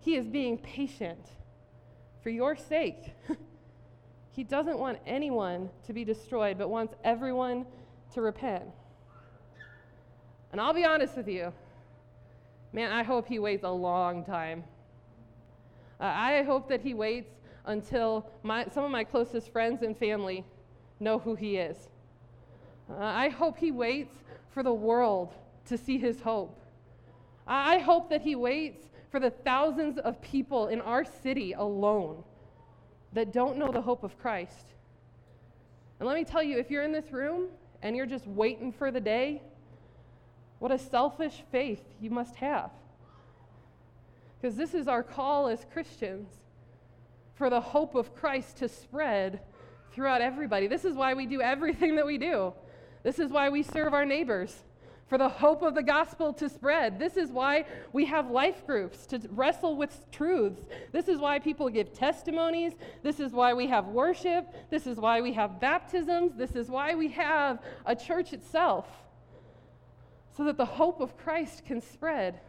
he 0.00 0.16
is 0.16 0.28
being 0.28 0.58
patient 0.58 1.30
for 2.22 2.28
your 2.28 2.56
sake. 2.56 3.14
he 4.32 4.44
doesn't 4.44 4.78
want 4.78 4.98
anyone 5.06 5.70
to 5.86 5.94
be 5.94 6.04
destroyed, 6.04 6.58
but 6.58 6.68
wants 6.68 6.94
everyone 7.04 7.64
to 8.12 8.20
repent. 8.20 8.64
And 10.52 10.60
I'll 10.60 10.74
be 10.74 10.84
honest 10.84 11.16
with 11.16 11.28
you, 11.28 11.54
man, 12.70 12.92
I 12.92 13.02
hope 13.02 13.28
he 13.28 13.38
waits 13.38 13.64
a 13.64 13.70
long 13.70 14.26
time 14.26 14.64
uh, 16.02 16.12
I 16.16 16.42
hope 16.42 16.68
that 16.68 16.80
he 16.80 16.94
waits 16.94 17.30
until 17.64 18.28
my, 18.42 18.66
some 18.74 18.84
of 18.84 18.90
my 18.90 19.04
closest 19.04 19.52
friends 19.52 19.82
and 19.82 19.96
family 19.96 20.44
know 20.98 21.20
who 21.20 21.36
he 21.36 21.56
is. 21.56 21.76
Uh, 22.90 22.96
I 22.98 23.28
hope 23.28 23.56
he 23.56 23.70
waits 23.70 24.16
for 24.50 24.64
the 24.64 24.74
world 24.74 25.32
to 25.66 25.78
see 25.78 25.98
his 25.98 26.20
hope. 26.20 26.60
I 27.46 27.78
hope 27.78 28.10
that 28.10 28.22
he 28.22 28.34
waits 28.34 28.88
for 29.12 29.20
the 29.20 29.30
thousands 29.30 29.96
of 29.98 30.20
people 30.20 30.66
in 30.66 30.80
our 30.80 31.04
city 31.04 31.52
alone 31.52 32.24
that 33.12 33.32
don't 33.32 33.56
know 33.56 33.70
the 33.70 33.82
hope 33.82 34.02
of 34.02 34.18
Christ. 34.18 34.66
And 36.00 36.08
let 36.08 36.16
me 36.16 36.24
tell 36.24 36.42
you, 36.42 36.58
if 36.58 36.68
you're 36.68 36.82
in 36.82 36.92
this 36.92 37.12
room 37.12 37.46
and 37.80 37.94
you're 37.94 38.06
just 38.06 38.26
waiting 38.26 38.72
for 38.72 38.90
the 38.90 39.00
day, 39.00 39.40
what 40.58 40.72
a 40.72 40.78
selfish 40.78 41.44
faith 41.52 41.82
you 42.00 42.10
must 42.10 42.34
have. 42.36 42.72
Because 44.42 44.56
this 44.56 44.74
is 44.74 44.88
our 44.88 45.04
call 45.04 45.46
as 45.46 45.64
Christians 45.72 46.28
for 47.36 47.48
the 47.48 47.60
hope 47.60 47.94
of 47.94 48.12
Christ 48.16 48.56
to 48.56 48.68
spread 48.68 49.40
throughout 49.92 50.20
everybody. 50.20 50.66
This 50.66 50.84
is 50.84 50.96
why 50.96 51.14
we 51.14 51.26
do 51.26 51.40
everything 51.40 51.94
that 51.94 52.04
we 52.04 52.18
do. 52.18 52.52
This 53.04 53.20
is 53.20 53.30
why 53.30 53.50
we 53.50 53.62
serve 53.62 53.94
our 53.94 54.04
neighbors, 54.04 54.64
for 55.06 55.16
the 55.16 55.28
hope 55.28 55.62
of 55.62 55.76
the 55.76 55.82
gospel 55.82 56.32
to 56.34 56.48
spread. 56.48 56.98
This 56.98 57.16
is 57.16 57.30
why 57.30 57.66
we 57.92 58.04
have 58.06 58.32
life 58.32 58.66
groups 58.66 59.06
to 59.06 59.20
wrestle 59.30 59.76
with 59.76 60.10
truths. 60.10 60.62
This 60.90 61.06
is 61.06 61.20
why 61.20 61.38
people 61.38 61.68
give 61.68 61.92
testimonies. 61.92 62.72
This 63.04 63.20
is 63.20 63.30
why 63.30 63.54
we 63.54 63.68
have 63.68 63.86
worship. 63.86 64.52
This 64.70 64.88
is 64.88 64.98
why 64.98 65.20
we 65.20 65.32
have 65.34 65.60
baptisms. 65.60 66.32
This 66.36 66.56
is 66.56 66.68
why 66.68 66.96
we 66.96 67.08
have 67.10 67.60
a 67.86 67.94
church 67.94 68.32
itself, 68.32 68.88
so 70.36 70.42
that 70.44 70.56
the 70.56 70.64
hope 70.64 71.00
of 71.00 71.16
Christ 71.16 71.64
can 71.64 71.80
spread. 71.80 72.40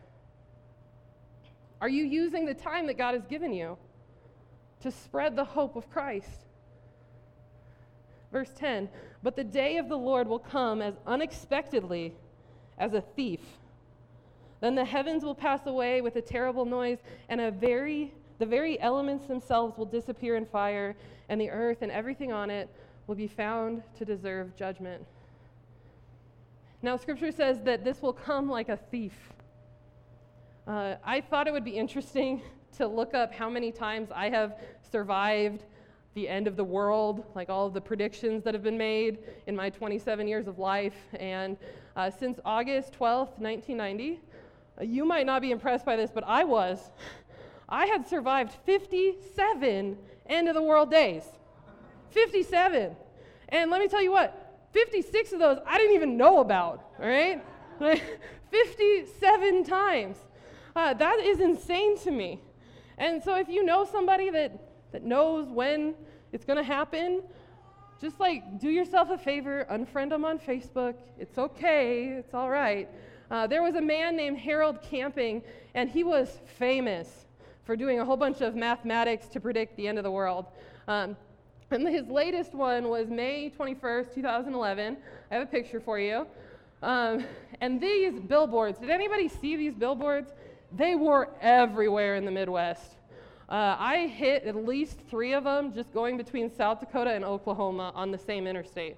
Are 1.84 1.90
you 1.90 2.06
using 2.06 2.46
the 2.46 2.54
time 2.54 2.88
that 2.88 2.98
God 2.98 3.14
has 3.14 3.26
given 3.26 3.52
you 3.52 3.78
to 4.80 4.90
spread 4.90 5.36
the 5.36 5.44
hope 5.44 5.76
of 5.76 5.92
Christ? 5.92 6.46
Verse 8.32 8.54
10 8.56 8.88
But 9.22 9.36
the 9.36 9.44
day 9.44 9.76
of 9.76 9.90
the 9.90 9.98
Lord 9.98 10.26
will 10.26 10.40
come 10.40 10.82
as 10.82 10.94
unexpectedly 11.06 12.14
as 12.78 12.94
a 12.94 13.02
thief. 13.02 13.42
Then 14.62 14.76
the 14.76 14.86
heavens 14.86 15.26
will 15.26 15.36
pass 15.36 15.66
away 15.66 16.00
with 16.00 16.16
a 16.16 16.22
terrible 16.22 16.64
noise, 16.64 17.00
and 17.28 17.42
a 17.42 17.52
very, 17.52 18.14
the 18.40 18.46
very 18.46 18.80
elements 18.80 19.26
themselves 19.26 19.78
will 19.78 19.84
disappear 19.84 20.38
in 20.38 20.46
fire, 20.46 20.96
and 21.28 21.42
the 21.42 21.50
earth 21.50 21.82
and 21.82 21.92
everything 21.92 22.32
on 22.32 22.50
it 22.50 22.70
will 23.08 23.16
be 23.16 23.28
found 23.28 23.84
to 23.98 24.06
deserve 24.06 24.56
judgment. 24.56 25.06
Now, 26.82 26.96
scripture 26.96 27.34
says 27.34 27.60
that 27.64 27.84
this 27.84 28.02
will 28.02 28.14
come 28.14 28.50
like 28.50 28.70
a 28.70 28.78
thief. 28.78 29.34
Uh, 30.66 30.96
I 31.04 31.20
thought 31.20 31.48
it 31.48 31.52
would 31.52 31.66
be 31.66 31.78
interesting 31.78 32.42
to 32.78 32.88
look 32.88 33.14
up 33.14 33.34
how 33.34 33.50
many 33.50 33.72
times 33.72 34.10
I 34.14 34.30
have 34.30 34.60
survived 34.92 35.66
the 36.14 36.30
end 36.30 36.48
of 36.48 36.56
the 36.56 36.64
world, 36.64 37.26
like 37.36 37.50
all 37.50 37.68
of 37.68 37.74
the 37.74 37.82
predictions 37.82 38.44
that 38.44 38.54
have 38.54 38.64
been 38.64 38.78
made 38.78 39.20
in 39.48 39.56
my 39.56 39.70
27 39.70 40.28
years 40.28 40.48
of 40.48 40.60
life. 40.60 40.96
And 41.20 41.58
uh, 41.96 42.10
since 42.10 42.40
August 42.46 42.94
12th, 42.94 43.40
1990, 43.40 44.22
uh, 44.80 44.84
you 44.84 45.06
might 45.06 45.26
not 45.26 45.42
be 45.42 45.52
impressed 45.52 45.86
by 45.86 45.96
this, 45.96 46.12
but 46.14 46.24
I 46.26 46.44
was. 46.44 46.92
I 47.70 47.88
had 47.88 48.08
survived 48.08 48.54
57 48.66 49.98
end 50.28 50.48
of 50.48 50.56
the 50.56 50.62
world 50.62 50.90
days. 50.90 51.24
57. 52.12 52.96
And 53.50 53.72
let 53.72 53.82
me 53.82 53.88
tell 53.88 54.02
you 54.02 54.12
what, 54.12 54.68
56 54.72 55.34
of 55.34 55.40
those 55.40 55.58
I 55.66 55.78
didn't 55.78 55.96
even 55.96 56.16
know 56.16 56.40
about, 56.40 56.86
all 57.00 57.08
right? 57.08 57.44
57 58.52 59.64
times. 59.66 60.18
Uh, 60.76 60.94
that 60.94 61.20
is 61.20 61.40
insane 61.40 61.98
to 62.00 62.12
me. 62.12 62.40
And 62.98 63.22
so 63.24 63.36
if 63.36 63.48
you 63.48 63.64
know 63.64 63.86
somebody 63.86 64.30
that, 64.32 64.52
that 64.92 65.04
knows 65.04 65.48
when 65.50 65.94
it's 66.32 66.46
going 66.46 66.58
to 66.58 66.64
happen, 66.64 67.22
just 68.02 68.20
like 68.20 68.60
do 68.60 68.70
yourself 68.70 69.10
a 69.12 69.18
favor, 69.18 69.66
unfriend 69.72 70.10
them 70.10 70.26
on 70.26 70.40
Facebook. 70.40 70.96
It's 71.20 71.38
okay, 71.38 72.08
it's 72.08 72.34
all 72.34 72.50
right. 72.50 72.90
Uh, 73.30 73.48
there 73.48 73.64
was 73.64 73.76
a 73.76 73.82
man 73.82 74.16
named 74.16 74.38
Harold 74.38 74.82
Camping, 74.82 75.42
and 75.74 75.90
he 75.90 76.04
was 76.04 76.40
famous 76.58 77.26
for 77.64 77.76
doing 77.76 78.00
a 78.00 78.06
whole 78.06 78.18
bunch 78.18 78.42
of 78.42 78.56
mathematics 78.56 79.28
to 79.28 79.40
predict 79.40 79.78
the 79.78 79.88
end 79.88 79.98
of 79.98 80.04
the 80.04 80.12
world. 80.12 80.48
Um, 80.88 81.16
and 81.72 81.88
his 81.88 82.08
latest 82.08 82.54
one 82.54 82.90
was 82.90 83.10
May 83.10 83.52
21st, 83.58 84.14
2011. 84.14 84.98
I 85.32 85.34
have 85.34 85.44
a 85.44 85.50
picture 85.50 85.80
for 85.80 85.98
you. 85.98 86.28
Um, 86.84 87.26
and 87.62 87.80
these 87.80 88.20
billboards, 88.20 88.80
did 88.80 88.90
anybody 88.90 89.28
see 89.30 89.56
these 89.56 89.74
billboards? 89.74 90.34
They 90.76 90.96
were 90.96 91.30
everywhere 91.40 92.16
in 92.16 92.26
the 92.26 92.32
Midwest. 92.32 92.96
Uh, 93.48 93.76
I 93.78 94.08
hit 94.08 94.46
at 94.46 94.56
least 94.56 95.00
three 95.10 95.34
of 95.34 95.44
them 95.44 95.72
just 95.74 95.94
going 95.94 96.18
between 96.18 96.50
South 96.50 96.80
Dakota 96.80 97.12
and 97.12 97.24
Oklahoma 97.24 97.92
on 97.94 98.10
the 98.10 98.18
same 98.18 98.48
interstate. 98.48 98.96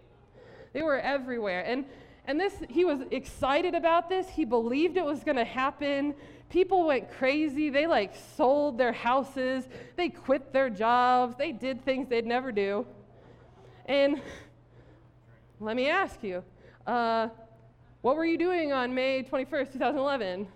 They 0.71 0.81
were 0.81 0.99
everywhere. 0.99 1.65
And, 1.65 1.83
and 2.27 2.39
this, 2.39 2.53
he 2.69 2.85
was 2.85 2.99
excited 3.11 3.75
about 3.75 4.07
this. 4.07 4.29
He 4.29 4.45
believed 4.45 4.95
it 4.95 5.03
was 5.03 5.25
going 5.25 5.35
to 5.35 5.43
happen. 5.43 6.15
People 6.49 6.87
went 6.87 7.11
crazy. 7.11 7.69
They 7.69 7.87
like 7.87 8.15
sold 8.37 8.77
their 8.77 8.93
houses. 8.93 9.67
They 9.97 10.07
quit 10.07 10.53
their 10.53 10.69
jobs. 10.69 11.35
They 11.37 11.51
did 11.51 11.83
things 11.83 12.07
they'd 12.07 12.25
never 12.25 12.53
do. 12.53 12.85
And 13.85 14.21
let 15.59 15.75
me 15.75 15.89
ask 15.89 16.23
you, 16.23 16.41
uh, 16.87 17.27
what 18.01 18.15
were 18.15 18.25
you 18.25 18.37
doing 18.37 18.71
on 18.71 18.93
May 18.93 19.23
21st, 19.23 19.73
2011? 19.73 20.47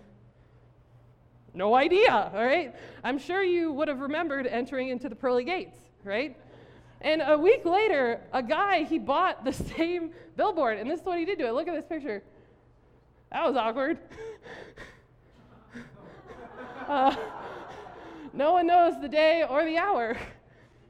No 1.59 1.75
idea, 1.75 2.31
all 2.33 2.45
right? 2.45 2.73
I'm 3.03 3.19
sure 3.19 3.43
you 3.43 3.73
would 3.73 3.89
have 3.89 3.99
remembered 3.99 4.47
entering 4.47 4.87
into 4.87 5.09
the 5.09 5.15
pearly 5.15 5.43
gates, 5.43 5.77
right? 6.05 6.37
And 7.01 7.21
a 7.21 7.37
week 7.37 7.65
later, 7.65 8.21
a 8.31 8.41
guy, 8.41 8.83
he 8.85 8.97
bought 8.97 9.43
the 9.43 9.51
same 9.75 10.11
billboard, 10.37 10.77
and 10.77 10.89
this 10.89 11.01
is 11.01 11.05
what 11.05 11.19
he 11.19 11.25
did 11.25 11.37
to 11.39 11.47
it. 11.47 11.51
Look 11.51 11.67
at 11.67 11.73
this 11.73 11.83
picture. 11.83 12.23
That 13.33 13.45
was 13.45 13.57
awkward. 13.57 13.97
uh, 16.87 17.13
no 18.31 18.53
one 18.53 18.65
knows 18.65 18.93
the 19.01 19.09
day 19.09 19.43
or 19.43 19.65
the 19.65 19.77
hour. 19.77 20.15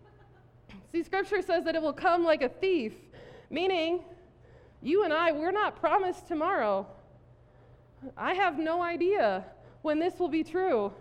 See, 0.92 1.02
scripture 1.02 1.42
says 1.42 1.66
that 1.66 1.74
it 1.74 1.82
will 1.82 1.94
come 1.94 2.24
like 2.24 2.44
a 2.44 2.50
thief, 2.50 2.94
meaning 3.50 4.02
you 4.84 5.04
and 5.04 5.12
I, 5.12 5.32
we're 5.32 5.50
not 5.50 5.80
promised 5.80 6.28
tomorrow. 6.28 6.86
I 8.16 8.36
have 8.36 8.60
no 8.60 8.84
idea 8.84 9.46
when 9.82 10.00
this 10.00 10.20
will 10.20 10.30
be 10.30 10.44
true. 10.44 10.92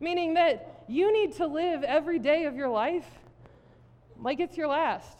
Meaning 0.00 0.34
that 0.34 0.84
you 0.88 1.12
need 1.12 1.34
to 1.36 1.46
live 1.46 1.82
every 1.82 2.18
day 2.18 2.44
of 2.44 2.54
your 2.54 2.68
life 2.68 3.06
like 4.20 4.40
it's 4.40 4.56
your 4.56 4.68
last. 4.68 5.18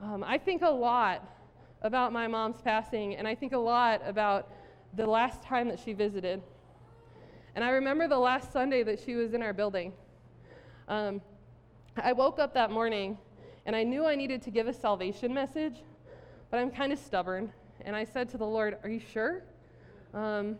Um, 0.00 0.24
I 0.26 0.38
think 0.38 0.62
a 0.62 0.70
lot 0.70 1.26
about 1.82 2.12
my 2.12 2.26
mom's 2.26 2.60
passing, 2.60 3.16
and 3.16 3.26
I 3.26 3.34
think 3.34 3.52
a 3.52 3.58
lot 3.58 4.02
about 4.04 4.48
the 4.94 5.06
last 5.06 5.42
time 5.42 5.68
that 5.68 5.78
she 5.78 5.92
visited. 5.92 6.42
And 7.54 7.64
I 7.64 7.70
remember 7.70 8.08
the 8.08 8.18
last 8.18 8.52
Sunday 8.52 8.82
that 8.82 9.00
she 9.00 9.14
was 9.14 9.34
in 9.34 9.42
our 9.42 9.52
building. 9.52 9.92
Um, 10.88 11.20
I 11.96 12.12
woke 12.12 12.38
up 12.38 12.54
that 12.54 12.70
morning 12.70 13.18
and 13.66 13.76
I 13.76 13.82
knew 13.82 14.06
I 14.06 14.14
needed 14.14 14.42
to 14.42 14.50
give 14.50 14.66
a 14.66 14.72
salvation 14.72 15.34
message, 15.34 15.82
but 16.50 16.58
I'm 16.58 16.70
kind 16.70 16.92
of 16.92 16.98
stubborn. 16.98 17.52
And 17.82 17.94
I 17.94 18.04
said 18.04 18.28
to 18.30 18.38
the 18.38 18.46
Lord, 18.46 18.78
Are 18.82 18.88
you 18.88 19.00
sure? 19.00 19.42
Um, 20.14 20.58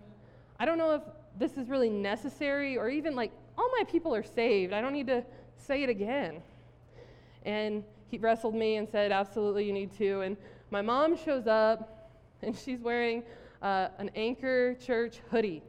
I 0.60 0.66
don't 0.66 0.76
know 0.76 0.94
if 0.94 1.02
this 1.38 1.56
is 1.56 1.70
really 1.70 1.88
necessary 1.88 2.76
or 2.76 2.90
even 2.90 3.16
like, 3.16 3.32
all 3.56 3.70
my 3.78 3.84
people 3.84 4.14
are 4.14 4.22
saved. 4.22 4.74
I 4.74 4.82
don't 4.82 4.92
need 4.92 5.06
to 5.06 5.24
say 5.56 5.82
it 5.82 5.88
again. 5.88 6.42
And 7.46 7.82
he 8.08 8.18
wrestled 8.18 8.54
me 8.54 8.76
and 8.76 8.86
said, 8.86 9.10
Absolutely, 9.10 9.64
you 9.64 9.72
need 9.72 9.96
to. 9.96 10.20
And 10.20 10.36
my 10.70 10.82
mom 10.82 11.16
shows 11.16 11.46
up 11.46 12.12
and 12.42 12.54
she's 12.54 12.80
wearing 12.80 13.22
uh, 13.62 13.88
an 13.98 14.10
Anchor 14.14 14.74
Church 14.74 15.20
hoodie. 15.30 15.62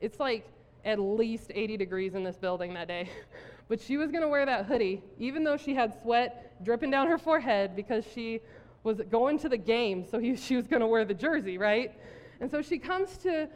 It's 0.00 0.18
like 0.18 0.48
at 0.84 0.98
least 0.98 1.52
80 1.54 1.76
degrees 1.76 2.14
in 2.14 2.24
this 2.24 2.36
building 2.36 2.74
that 2.74 2.88
day. 2.88 3.08
but 3.68 3.80
she 3.80 3.98
was 3.98 4.10
going 4.10 4.22
to 4.22 4.28
wear 4.28 4.44
that 4.46 4.66
hoodie, 4.66 5.00
even 5.18 5.44
though 5.44 5.56
she 5.56 5.74
had 5.74 5.96
sweat 6.02 6.64
dripping 6.64 6.90
down 6.90 7.06
her 7.06 7.18
forehead 7.18 7.76
because 7.76 8.04
she 8.12 8.40
was 8.82 9.00
going 9.10 9.38
to 9.38 9.48
the 9.48 9.56
game, 9.56 10.04
so 10.10 10.18
he, 10.18 10.34
she 10.48 10.56
was 10.56 10.66
going 10.66 10.80
to 10.80 10.88
wear 10.88 11.04
the 11.04 11.14
jersey, 11.14 11.56
right? 11.56 11.92
And 12.40 12.50
so 12.50 12.62
she 12.62 12.78
comes 12.78 13.16
to 13.18 13.48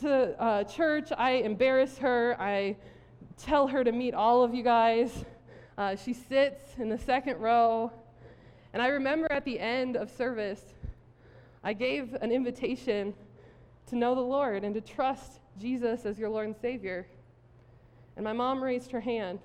to 0.00 0.40
uh, 0.40 0.64
church, 0.64 1.10
I 1.16 1.32
embarrass 1.32 1.98
her. 1.98 2.36
I 2.40 2.76
tell 3.36 3.66
her 3.68 3.84
to 3.84 3.92
meet 3.92 4.14
all 4.14 4.42
of 4.42 4.54
you 4.54 4.62
guys. 4.62 5.24
Uh, 5.76 5.96
she 5.96 6.12
sits 6.14 6.62
in 6.78 6.88
the 6.88 6.98
second 6.98 7.38
row. 7.38 7.92
And 8.72 8.82
I 8.82 8.88
remember 8.88 9.30
at 9.30 9.44
the 9.44 9.58
end 9.58 9.96
of 9.96 10.10
service, 10.10 10.62
I 11.62 11.74
gave 11.74 12.14
an 12.14 12.32
invitation 12.32 13.12
to 13.88 13.96
know 13.96 14.14
the 14.14 14.20
Lord 14.20 14.64
and 14.64 14.74
to 14.74 14.80
trust 14.80 15.40
Jesus 15.58 16.06
as 16.06 16.18
your 16.18 16.30
Lord 16.30 16.46
and 16.46 16.56
Savior. 16.56 17.06
And 18.16 18.24
my 18.24 18.32
mom 18.32 18.62
raised 18.62 18.90
her 18.92 19.00
hand. 19.00 19.40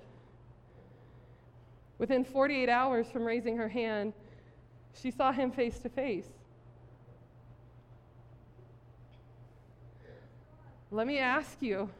Within 1.98 2.24
48 2.24 2.68
hours 2.68 3.08
from 3.08 3.24
raising 3.24 3.56
her 3.56 3.68
hand, 3.68 4.14
she 4.94 5.10
saw 5.10 5.32
him 5.32 5.50
face 5.50 5.78
to 5.80 5.88
face. 5.88 6.28
Let 10.96 11.06
me 11.06 11.18
ask 11.18 11.60
you 11.60 11.90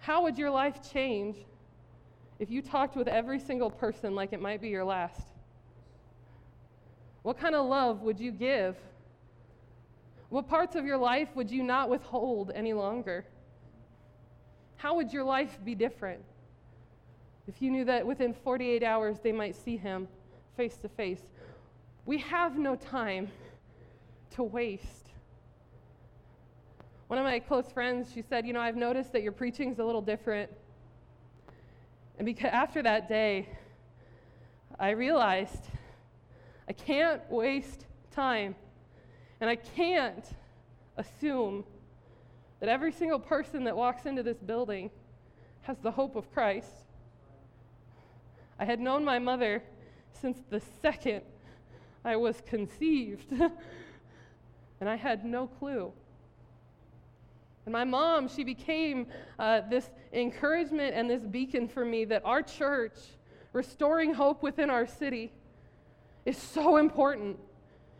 how 0.00 0.24
would 0.24 0.36
your 0.36 0.50
life 0.50 0.80
change 0.92 1.36
if 2.40 2.50
you 2.50 2.62
talked 2.62 2.96
with 2.96 3.06
every 3.06 3.38
single 3.38 3.70
person 3.70 4.16
like 4.16 4.32
it 4.32 4.40
might 4.42 4.60
be 4.60 4.70
your 4.70 4.82
last? 4.82 5.22
What 7.22 7.38
kind 7.38 7.54
of 7.54 7.66
love 7.66 8.02
would 8.02 8.18
you 8.18 8.32
give? 8.32 8.76
What 10.30 10.48
parts 10.48 10.74
of 10.74 10.84
your 10.84 10.96
life 10.96 11.28
would 11.36 11.48
you 11.48 11.62
not 11.62 11.90
withhold 11.90 12.50
any 12.52 12.72
longer? 12.72 13.24
How 14.74 14.96
would 14.96 15.12
your 15.12 15.22
life 15.22 15.56
be 15.64 15.76
different 15.76 16.24
if 17.46 17.62
you 17.62 17.70
knew 17.70 17.84
that 17.84 18.04
within 18.04 18.34
48 18.34 18.82
hours 18.82 19.20
they 19.20 19.30
might 19.30 19.54
see 19.54 19.76
him 19.76 20.08
face 20.56 20.76
to 20.78 20.88
face? 20.88 21.22
We 22.04 22.18
have 22.18 22.58
no 22.58 22.74
time 22.74 23.30
to 24.32 24.42
waste. 24.42 25.03
One 27.14 27.24
of 27.24 27.30
my 27.30 27.38
close 27.38 27.70
friends, 27.70 28.10
she 28.12 28.22
said, 28.22 28.44
You 28.44 28.52
know, 28.52 28.60
I've 28.60 28.74
noticed 28.74 29.12
that 29.12 29.22
your 29.22 29.30
preaching 29.30 29.70
is 29.70 29.78
a 29.78 29.84
little 29.84 30.02
different. 30.02 30.50
And 32.18 32.26
because 32.26 32.50
after 32.52 32.82
that 32.82 33.08
day, 33.08 33.48
I 34.80 34.90
realized 34.90 35.62
I 36.68 36.72
can't 36.72 37.22
waste 37.30 37.86
time. 38.10 38.56
And 39.40 39.48
I 39.48 39.54
can't 39.54 40.24
assume 40.96 41.62
that 42.58 42.68
every 42.68 42.90
single 42.90 43.20
person 43.20 43.62
that 43.62 43.76
walks 43.76 44.06
into 44.06 44.24
this 44.24 44.38
building 44.38 44.90
has 45.62 45.76
the 45.84 45.92
hope 45.92 46.16
of 46.16 46.32
Christ. 46.32 46.88
I 48.58 48.64
had 48.64 48.80
known 48.80 49.04
my 49.04 49.20
mother 49.20 49.62
since 50.20 50.38
the 50.50 50.60
second 50.82 51.22
I 52.04 52.16
was 52.16 52.42
conceived, 52.44 53.30
and 54.80 54.88
I 54.88 54.96
had 54.96 55.24
no 55.24 55.46
clue. 55.46 55.92
And 57.66 57.72
my 57.72 57.84
mom, 57.84 58.28
she 58.28 58.44
became 58.44 59.06
uh, 59.38 59.62
this 59.70 59.88
encouragement 60.12 60.94
and 60.94 61.08
this 61.08 61.22
beacon 61.22 61.66
for 61.66 61.84
me 61.84 62.04
that 62.06 62.22
our 62.24 62.42
church, 62.42 62.94
restoring 63.52 64.12
hope 64.12 64.42
within 64.42 64.68
our 64.68 64.86
city, 64.86 65.32
is 66.26 66.36
so 66.36 66.76
important. 66.76 67.38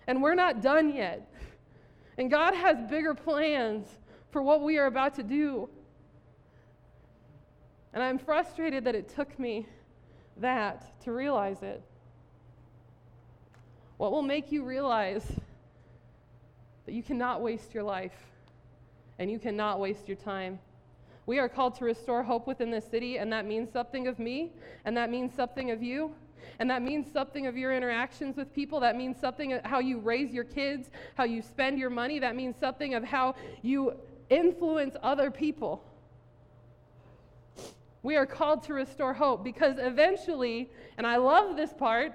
And 0.07 0.23
we're 0.23 0.35
not 0.35 0.61
done 0.61 0.95
yet. 0.95 1.31
And 2.19 2.31
God 2.31 2.55
has 2.55 2.77
bigger 2.91 3.15
plans 3.15 3.87
for 4.31 4.43
what 4.43 4.63
we 4.63 4.79
are 4.79 4.87
about 4.87 5.15
to 5.15 5.23
do. 5.23 5.69
And 7.93 8.03
I'm 8.03 8.19
frustrated 8.19 8.85
that 8.85 8.95
it 8.95 9.09
took 9.09 9.39
me 9.39 9.67
that 10.39 11.01
to 11.03 11.13
realize 11.13 11.63
it. 11.63 11.83
What 13.97 14.13
will 14.13 14.23
make 14.23 14.53
you 14.53 14.65
realize 14.65 15.25
that 16.85 16.93
you 16.93 17.03
cannot 17.03 17.41
waste 17.41 17.73
your 17.73 17.85
life 17.85 18.13
and 19.19 19.31
you 19.31 19.39
cannot 19.39 19.81
waste 19.81 20.09
your 20.09 20.17
time? 20.17 20.59
We 21.27 21.39
are 21.39 21.49
called 21.49 21.75
to 21.77 21.85
restore 21.85 22.23
hope 22.23 22.47
within 22.47 22.71
this 22.71 22.85
city, 22.85 23.17
and 23.19 23.33
that 23.33 23.47
means 23.47 23.73
something 23.73 24.07
of 24.07 24.19
me, 24.19 24.53
and 24.85 24.97
that 24.97 25.11
means 25.11 25.35
something 25.35 25.71
of 25.71 25.83
you, 25.83 26.15
and 26.59 26.69
that 26.71 26.83
means 26.83 27.11
something 27.11 27.47
of 27.47 27.57
your 27.57 27.73
interactions 27.73 28.37
with 28.37 28.53
people. 28.55 28.81
That 28.81 28.97
means 28.97 29.19
something 29.19 29.55
of 29.55 29.65
how 29.65 29.79
you 29.79 29.99
raise 29.99 30.33
your 30.33 30.45
kids, 30.45 30.91
how 31.15 31.25
you 31.25 31.41
spend 31.41 31.79
your 31.79 31.91
money. 31.91 32.19
That 32.19 32.37
means 32.37 32.57
something 32.61 32.95
of 32.95 33.05
how 33.05 33.35
you 33.63 33.95
influence 34.29 34.97
other 35.03 35.31
people. 35.31 35.83
We 38.03 38.17
are 38.17 38.27
called 38.27 38.63
to 38.65 38.75
restore 38.75 39.15
hope 39.15 39.43
because 39.43 39.77
eventually, 39.79 40.71
and 40.99 41.07
I 41.07 41.17
love 41.17 41.57
this 41.57 41.73
part, 41.73 42.13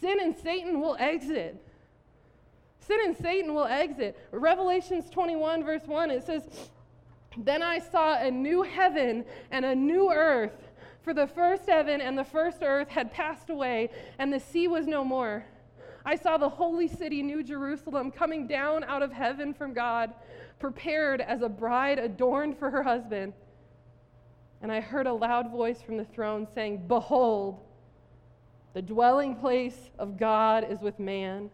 sin 0.00 0.20
and 0.20 0.36
Satan 0.36 0.80
will 0.80 0.96
exit. 0.98 1.66
Sin 2.86 2.98
and 3.04 3.16
Satan 3.16 3.54
will 3.54 3.64
exit. 3.64 4.18
Revelations 4.30 5.08
21, 5.10 5.64
verse 5.64 5.86
1, 5.86 6.10
it 6.10 6.24
says, 6.24 6.42
Then 7.36 7.62
I 7.62 7.78
saw 7.78 8.18
a 8.18 8.30
new 8.30 8.62
heaven 8.62 9.24
and 9.50 9.64
a 9.64 9.74
new 9.74 10.12
earth, 10.12 10.70
for 11.02 11.14
the 11.14 11.26
first 11.26 11.66
heaven 11.66 12.00
and 12.00 12.16
the 12.16 12.24
first 12.24 12.58
earth 12.62 12.88
had 12.88 13.12
passed 13.12 13.50
away, 13.50 13.90
and 14.18 14.32
the 14.32 14.40
sea 14.40 14.68
was 14.68 14.86
no 14.86 15.04
more. 15.04 15.44
I 16.04 16.16
saw 16.16 16.36
the 16.36 16.48
holy 16.48 16.88
city, 16.88 17.22
New 17.22 17.42
Jerusalem, 17.42 18.10
coming 18.10 18.46
down 18.46 18.84
out 18.84 19.02
of 19.02 19.12
heaven 19.12 19.54
from 19.54 19.72
God, 19.72 20.12
prepared 20.58 21.22
as 21.22 21.40
a 21.40 21.48
bride 21.48 21.98
adorned 21.98 22.58
for 22.58 22.70
her 22.70 22.82
husband. 22.82 23.32
And 24.60 24.70
I 24.70 24.80
heard 24.80 25.06
a 25.06 25.12
loud 25.12 25.50
voice 25.50 25.80
from 25.80 25.96
the 25.96 26.04
throne 26.04 26.46
saying, 26.54 26.86
Behold, 26.86 27.60
the 28.74 28.82
dwelling 28.82 29.36
place 29.36 29.90
of 29.98 30.18
God 30.18 30.66
is 30.70 30.80
with 30.80 30.98
man. 30.98 31.50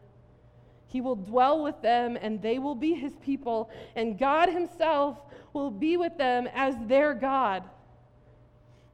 He 0.90 1.00
will 1.00 1.14
dwell 1.14 1.62
with 1.62 1.80
them, 1.82 2.18
and 2.20 2.42
they 2.42 2.58
will 2.58 2.74
be 2.74 2.94
his 2.94 3.12
people, 3.22 3.70
and 3.94 4.18
God 4.18 4.48
himself 4.48 5.18
will 5.52 5.70
be 5.70 5.96
with 5.96 6.18
them 6.18 6.48
as 6.52 6.74
their 6.88 7.14
God. 7.14 7.62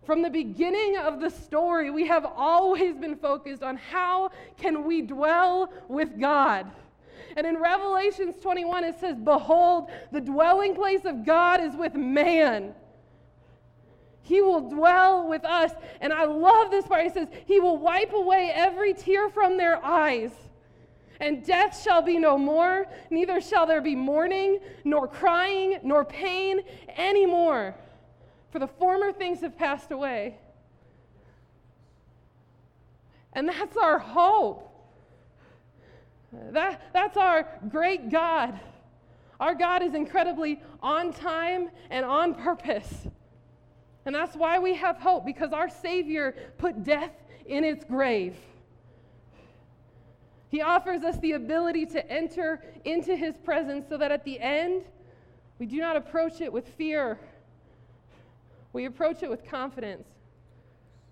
From 0.04 0.20
the 0.20 0.28
beginning 0.28 0.98
of 0.98 1.20
the 1.20 1.30
story, 1.30 1.90
we 1.90 2.06
have 2.06 2.26
always 2.36 2.96
been 2.96 3.16
focused 3.16 3.62
on 3.62 3.78
how 3.78 4.30
can 4.58 4.84
we 4.84 5.00
dwell 5.00 5.72
with 5.88 6.20
God. 6.20 6.70
And 7.34 7.46
in 7.46 7.56
Revelations 7.56 8.36
21, 8.42 8.84
it 8.84 9.00
says, 9.00 9.16
Behold, 9.16 9.90
the 10.12 10.20
dwelling 10.20 10.74
place 10.74 11.06
of 11.06 11.24
God 11.24 11.62
is 11.62 11.74
with 11.74 11.94
man. 11.94 12.74
He 14.20 14.42
will 14.42 14.68
dwell 14.68 15.26
with 15.26 15.46
us. 15.46 15.72
And 16.02 16.12
I 16.12 16.24
love 16.24 16.70
this 16.70 16.86
part. 16.86 17.04
He 17.04 17.10
says, 17.10 17.28
He 17.46 17.58
will 17.58 17.78
wipe 17.78 18.12
away 18.12 18.52
every 18.54 18.92
tear 18.92 19.30
from 19.30 19.56
their 19.56 19.82
eyes. 19.82 20.30
And 21.20 21.44
death 21.44 21.82
shall 21.82 22.02
be 22.02 22.18
no 22.18 22.36
more, 22.36 22.86
neither 23.10 23.40
shall 23.40 23.66
there 23.66 23.80
be 23.80 23.94
mourning, 23.94 24.60
nor 24.84 25.08
crying, 25.08 25.78
nor 25.82 26.04
pain 26.04 26.60
anymore. 26.96 27.74
For 28.50 28.58
the 28.58 28.66
former 28.66 29.12
things 29.12 29.40
have 29.40 29.56
passed 29.56 29.90
away. 29.90 30.38
And 33.32 33.48
that's 33.48 33.76
our 33.76 33.98
hope. 33.98 34.62
That, 36.52 36.90
that's 36.92 37.16
our 37.16 37.48
great 37.68 38.10
God. 38.10 38.58
Our 39.38 39.54
God 39.54 39.82
is 39.82 39.94
incredibly 39.94 40.62
on 40.82 41.12
time 41.12 41.70
and 41.90 42.04
on 42.04 42.34
purpose. 42.34 43.06
And 44.04 44.14
that's 44.14 44.36
why 44.36 44.58
we 44.58 44.74
have 44.74 44.96
hope, 44.96 45.26
because 45.26 45.52
our 45.52 45.68
Savior 45.68 46.34
put 46.58 46.84
death 46.84 47.10
in 47.44 47.64
its 47.64 47.84
grave. 47.84 48.36
He 50.48 50.62
offers 50.62 51.02
us 51.02 51.18
the 51.18 51.32
ability 51.32 51.86
to 51.86 52.10
enter 52.10 52.62
into 52.84 53.16
His 53.16 53.36
presence 53.36 53.86
so 53.88 53.96
that 53.96 54.12
at 54.12 54.24
the 54.24 54.40
end, 54.40 54.84
we 55.58 55.66
do 55.66 55.78
not 55.78 55.96
approach 55.96 56.40
it 56.40 56.52
with 56.52 56.68
fear. 56.68 57.18
We 58.72 58.84
approach 58.84 59.22
it 59.22 59.30
with 59.30 59.44
confidence, 59.44 60.06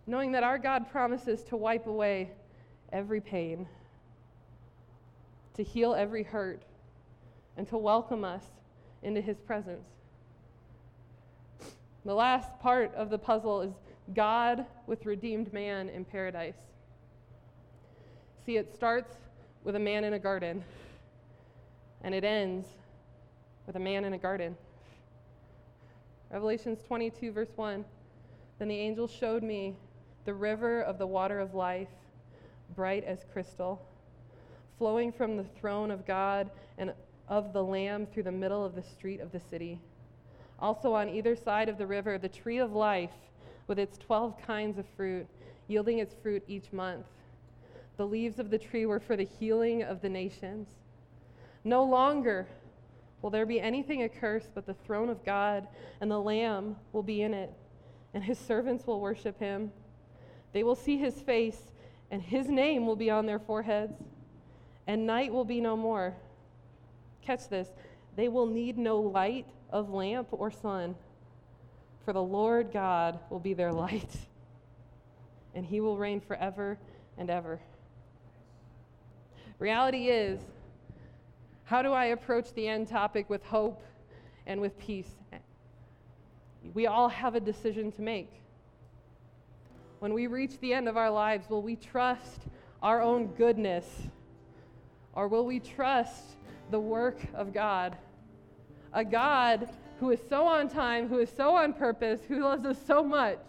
knowing 0.06 0.32
that 0.32 0.42
our 0.42 0.58
God 0.58 0.90
promises 0.90 1.42
to 1.44 1.56
wipe 1.56 1.86
away 1.86 2.30
every 2.92 3.20
pain, 3.20 3.66
to 5.54 5.62
heal 5.62 5.94
every 5.94 6.22
hurt, 6.22 6.62
and 7.56 7.66
to 7.68 7.78
welcome 7.78 8.24
us 8.24 8.44
into 9.02 9.20
His 9.20 9.38
presence. 9.38 9.88
The 12.04 12.14
last 12.14 12.58
part 12.60 12.94
of 12.94 13.08
the 13.08 13.18
puzzle 13.18 13.62
is 13.62 13.72
God 14.14 14.66
with 14.86 15.06
redeemed 15.06 15.52
man 15.52 15.88
in 15.88 16.04
paradise. 16.04 16.58
See, 18.44 18.58
it 18.58 18.74
starts 18.74 19.14
with 19.64 19.74
a 19.74 19.78
man 19.78 20.04
in 20.04 20.12
a 20.12 20.18
garden, 20.18 20.62
and 22.02 22.14
it 22.14 22.24
ends 22.24 22.66
with 23.66 23.76
a 23.76 23.78
man 23.80 24.04
in 24.04 24.12
a 24.12 24.18
garden. 24.18 24.54
Revelations 26.30 26.82
22, 26.86 27.32
verse 27.32 27.48
1 27.56 27.86
Then 28.58 28.68
the 28.68 28.78
angel 28.78 29.08
showed 29.08 29.42
me 29.42 29.74
the 30.26 30.34
river 30.34 30.82
of 30.82 30.98
the 30.98 31.06
water 31.06 31.40
of 31.40 31.54
life, 31.54 31.88
bright 32.76 33.04
as 33.04 33.24
crystal, 33.32 33.80
flowing 34.76 35.10
from 35.10 35.38
the 35.38 35.44
throne 35.58 35.90
of 35.90 36.06
God 36.06 36.50
and 36.76 36.92
of 37.28 37.54
the 37.54 37.64
Lamb 37.64 38.04
through 38.04 38.24
the 38.24 38.32
middle 38.32 38.62
of 38.62 38.74
the 38.74 38.82
street 38.82 39.20
of 39.20 39.32
the 39.32 39.40
city. 39.40 39.80
Also, 40.60 40.92
on 40.92 41.08
either 41.08 41.34
side 41.34 41.70
of 41.70 41.78
the 41.78 41.86
river, 41.86 42.18
the 42.18 42.28
tree 42.28 42.58
of 42.58 42.74
life 42.74 43.14
with 43.68 43.78
its 43.78 43.96
12 43.96 44.36
kinds 44.46 44.78
of 44.78 44.84
fruit, 44.98 45.26
yielding 45.66 45.98
its 45.98 46.14
fruit 46.22 46.42
each 46.46 46.70
month. 46.70 47.06
The 47.96 48.06
leaves 48.06 48.38
of 48.38 48.50
the 48.50 48.58
tree 48.58 48.86
were 48.86 49.00
for 49.00 49.16
the 49.16 49.24
healing 49.24 49.82
of 49.82 50.00
the 50.00 50.08
nations. 50.08 50.68
No 51.62 51.84
longer 51.84 52.46
will 53.22 53.30
there 53.30 53.46
be 53.46 53.60
anything 53.60 54.02
accursed, 54.02 54.50
but 54.54 54.66
the 54.66 54.74
throne 54.74 55.08
of 55.08 55.24
God 55.24 55.68
and 56.00 56.10
the 56.10 56.20
Lamb 56.20 56.76
will 56.92 57.02
be 57.02 57.22
in 57.22 57.32
it, 57.32 57.52
and 58.12 58.22
his 58.22 58.38
servants 58.38 58.86
will 58.86 59.00
worship 59.00 59.38
him. 59.38 59.72
They 60.52 60.62
will 60.62 60.74
see 60.74 60.98
his 60.98 61.20
face, 61.20 61.72
and 62.10 62.20
his 62.20 62.48
name 62.48 62.86
will 62.86 62.96
be 62.96 63.10
on 63.10 63.26
their 63.26 63.38
foreheads, 63.38 63.96
and 64.86 65.06
night 65.06 65.32
will 65.32 65.44
be 65.44 65.60
no 65.60 65.76
more. 65.76 66.14
Catch 67.22 67.48
this 67.48 67.68
they 68.16 68.28
will 68.28 68.46
need 68.46 68.78
no 68.78 69.00
light 69.00 69.46
of 69.70 69.90
lamp 69.90 70.28
or 70.30 70.50
sun, 70.50 70.94
for 72.04 72.12
the 72.12 72.22
Lord 72.22 72.72
God 72.72 73.18
will 73.30 73.40
be 73.40 73.54
their 73.54 73.72
light, 73.84 74.16
and 75.54 75.64
he 75.64 75.80
will 75.80 75.96
reign 75.96 76.20
forever 76.20 76.78
and 77.16 77.30
ever. 77.30 77.60
Reality 79.58 80.08
is, 80.08 80.40
how 81.64 81.82
do 81.82 81.92
I 81.92 82.06
approach 82.06 82.52
the 82.54 82.68
end 82.68 82.88
topic 82.88 83.30
with 83.30 83.44
hope 83.44 83.82
and 84.46 84.60
with 84.60 84.78
peace? 84.78 85.10
We 86.74 86.86
all 86.86 87.08
have 87.08 87.34
a 87.34 87.40
decision 87.40 87.92
to 87.92 88.02
make. 88.02 88.30
When 90.00 90.12
we 90.12 90.26
reach 90.26 90.58
the 90.60 90.74
end 90.74 90.88
of 90.88 90.96
our 90.96 91.10
lives, 91.10 91.48
will 91.48 91.62
we 91.62 91.76
trust 91.76 92.42
our 92.82 93.00
own 93.00 93.28
goodness 93.28 93.86
or 95.14 95.28
will 95.28 95.46
we 95.46 95.60
trust 95.60 96.36
the 96.70 96.80
work 96.80 97.18
of 97.34 97.52
God? 97.52 97.96
a 98.94 99.04
God 99.04 99.68
who 99.98 100.10
is 100.10 100.20
so 100.28 100.46
on 100.46 100.68
time, 100.68 101.08
who 101.08 101.18
is 101.18 101.30
so 101.36 101.56
on 101.56 101.72
purpose, 101.72 102.20
who 102.26 102.42
loves 102.42 102.64
us 102.64 102.78
so 102.86 103.02
much 103.02 103.40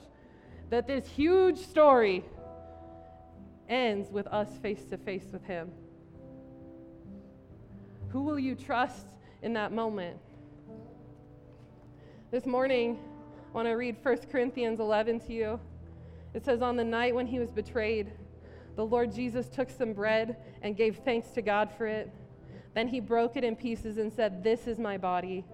that 0.69 0.87
this 0.87 1.07
huge 1.07 1.59
story 1.59 2.23
ends 3.69 4.11
with 4.11 4.27
us 4.27 4.49
face 4.61 4.83
to 4.89 4.97
face 4.97 5.25
with 5.31 5.43
Him. 5.45 5.71
Who 8.09 8.21
will 8.21 8.39
you 8.39 8.55
trust 8.55 9.07
in 9.41 9.53
that 9.53 9.71
moment? 9.71 10.17
This 12.31 12.45
morning, 12.45 12.99
I 13.51 13.55
want 13.55 13.67
to 13.67 13.73
read 13.73 13.97
1 14.01 14.17
Corinthians 14.31 14.79
11 14.79 15.21
to 15.21 15.33
you. 15.33 15.59
It 16.33 16.43
says, 16.43 16.61
On 16.61 16.75
the 16.75 16.83
night 16.83 17.15
when 17.15 17.27
he 17.27 17.39
was 17.39 17.51
betrayed, 17.51 18.11
the 18.75 18.85
Lord 18.85 19.13
Jesus 19.13 19.47
took 19.47 19.69
some 19.69 19.93
bread 19.93 20.37
and 20.61 20.75
gave 20.75 20.97
thanks 20.97 21.29
to 21.29 21.41
God 21.41 21.71
for 21.77 21.87
it. 21.87 22.11
Then 22.73 22.89
he 22.89 22.99
broke 22.99 23.37
it 23.37 23.43
in 23.43 23.55
pieces 23.55 23.97
and 23.97 24.11
said, 24.11 24.43
This 24.43 24.67
is 24.67 24.79
my 24.79 24.97
body, 24.97 25.45